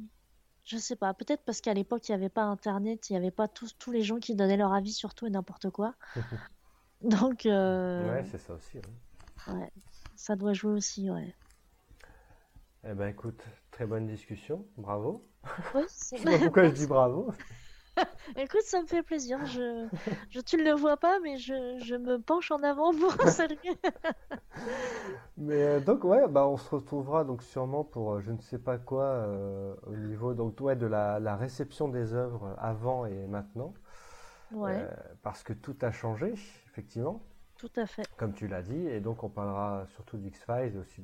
[0.65, 3.31] Je sais pas, peut-être parce qu'à l'époque, il n'y avait pas Internet, il n'y avait
[3.33, 5.95] pas tous, tous les gens qui donnaient leur avis sur tout et n'importe quoi.
[7.03, 7.47] Donc,
[7.99, 8.79] Ouais, c'est ça aussi.
[8.79, 8.83] hein.
[9.47, 9.71] ouais,
[10.17, 11.35] ça doit jouer aussi, ouais.
[12.85, 15.27] Eh ben écoute, très bonne discussion, bravo.
[15.75, 17.33] Oui, c'est- Je sais pas pourquoi je dis bravo.
[18.37, 19.45] Écoute, ça me fait plaisir.
[19.47, 19.89] Je,
[20.31, 23.59] je, tu ne le vois pas, mais je, je me penche en avant pour saluer.
[25.37, 28.59] Mais euh, donc ouais, bah on se retrouvera donc sûrement pour euh, je ne sais
[28.59, 33.27] pas quoi euh, au niveau donc ouais de la, la réception des œuvres avant et
[33.27, 33.75] maintenant,
[34.51, 34.91] Ouais, Euh,
[35.23, 36.35] parce que tout a changé
[36.69, 37.23] effectivement,
[37.57, 38.09] tout à fait.
[38.17, 41.03] comme tu l'as dit, et donc on parlera surtout d'X-Files et aussi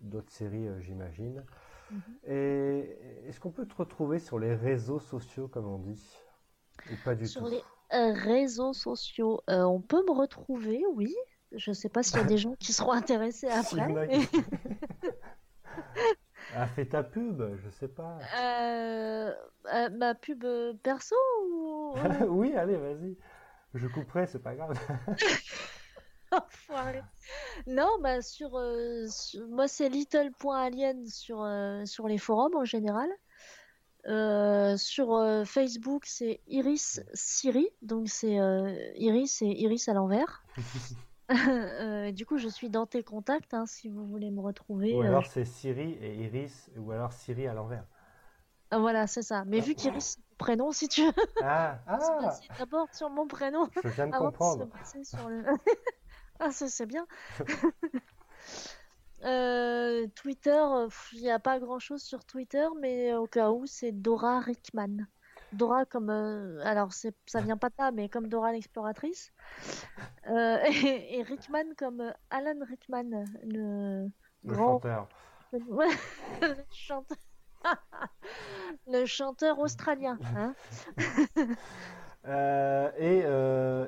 [0.00, 1.44] d'autres séries j'imagine.
[1.90, 2.18] Mhm.
[2.26, 6.02] Et est-ce qu'on peut te retrouver sur les réseaux sociaux comme on dit,
[6.86, 7.48] ou pas du Sur tout?
[7.48, 7.62] les
[7.94, 11.14] euh, réseaux sociaux, euh, on peut me retrouver, oui.
[11.52, 13.88] Je sais pas s'il y a des gens qui seront intéressés après.
[16.54, 18.18] Ah, fais ta pub, je sais pas.
[18.36, 19.32] Euh,
[19.72, 20.44] euh, ma pub
[20.82, 21.14] perso
[21.44, 21.94] ou...
[22.28, 23.16] Oui, allez, vas-y.
[23.74, 24.78] Je couperai, c'est pas grave.
[26.30, 27.02] Enfoiré.
[27.66, 31.46] Non, bah sur, euh, sur- moi c'est little.alien sur,
[31.86, 33.08] sur les forums en général.
[34.08, 40.42] Euh, sur euh, Facebook c'est Iris Siri, donc c'est euh, Iris et Iris à l'envers.
[42.14, 44.94] Du coup je suis dans tes contacts hein, si vous voulez me retrouver.
[44.94, 47.84] Ou alors c'est Siri et Iris, ou alors Siri à l'envers.
[48.70, 49.44] ah, voilà c'est ça.
[49.44, 53.68] Mais vu qu'Iris c'est mon prénom si tu veux Ah, ah, d'abord sur mon prénom
[53.84, 54.70] je viens de avant de se comprendre.
[54.70, 55.44] passer sur le.
[56.40, 57.06] ah, c'est bien.
[59.24, 60.62] Euh, Twitter,
[61.12, 65.06] il n'y a pas grand-chose sur Twitter, mais au cas où, c'est Dora Rickman.
[65.52, 66.10] Dora comme...
[66.10, 69.32] euh, alors, c'est, ça vient pas de là, mais comme Dora l'exploratrice.
[70.28, 74.08] Euh, et, et Rickman comme Alan Rickman, le
[74.44, 74.74] Le grand...
[74.74, 75.08] chanteur.
[75.52, 77.16] Le chanteur...
[78.86, 80.18] le chanteur australien.
[80.36, 80.54] Hein
[82.98, 83.18] et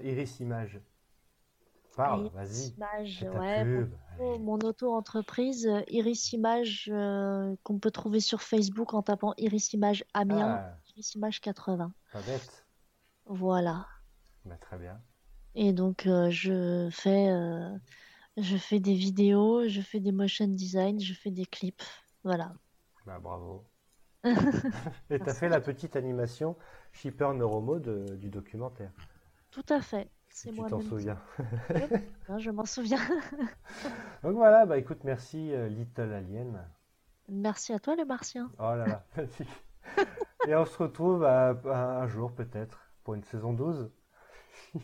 [0.02, 0.80] Iris Image.
[2.00, 3.28] Parle, Iris vas-y.
[3.28, 9.72] Ouais, mon auto-entreprise, euh, Iris Image, euh, qu'on peut trouver sur Facebook en tapant Iris
[9.72, 11.92] Image Amiens, Ah, Iris Image 80.
[12.12, 12.66] pas bête.
[13.26, 13.86] Voilà.
[14.44, 15.00] Bah, très bien.
[15.54, 17.28] Et donc, euh, je fais,
[18.36, 21.82] je fais des vidéos, je fais des motion design, je fais des clips.
[22.24, 22.52] Voilà.
[23.06, 23.64] Bah, bravo.
[25.10, 26.56] Et t'as fait la petite animation
[26.92, 28.92] Shipper Neuromode euh, du documentaire.
[29.50, 30.10] Tout à fait.
[30.32, 31.18] Si tu t'en souviens.
[32.28, 33.00] Hein, je m'en souviens.
[34.22, 36.64] Donc voilà, bah écoute, merci euh, Little Alien.
[37.28, 38.50] Merci à toi, le martien.
[38.58, 39.44] Oh là là, merci.
[40.46, 43.90] Et on se retrouve à- à un jour peut-être pour une saison 12.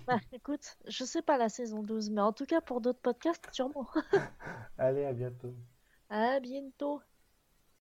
[0.07, 3.49] Bah, écoute, je sais pas la saison 12, mais en tout cas, pour d'autres podcasts,
[3.53, 3.88] sûrement.
[4.78, 5.55] Allez, à bientôt.
[6.11, 7.01] À bientôt.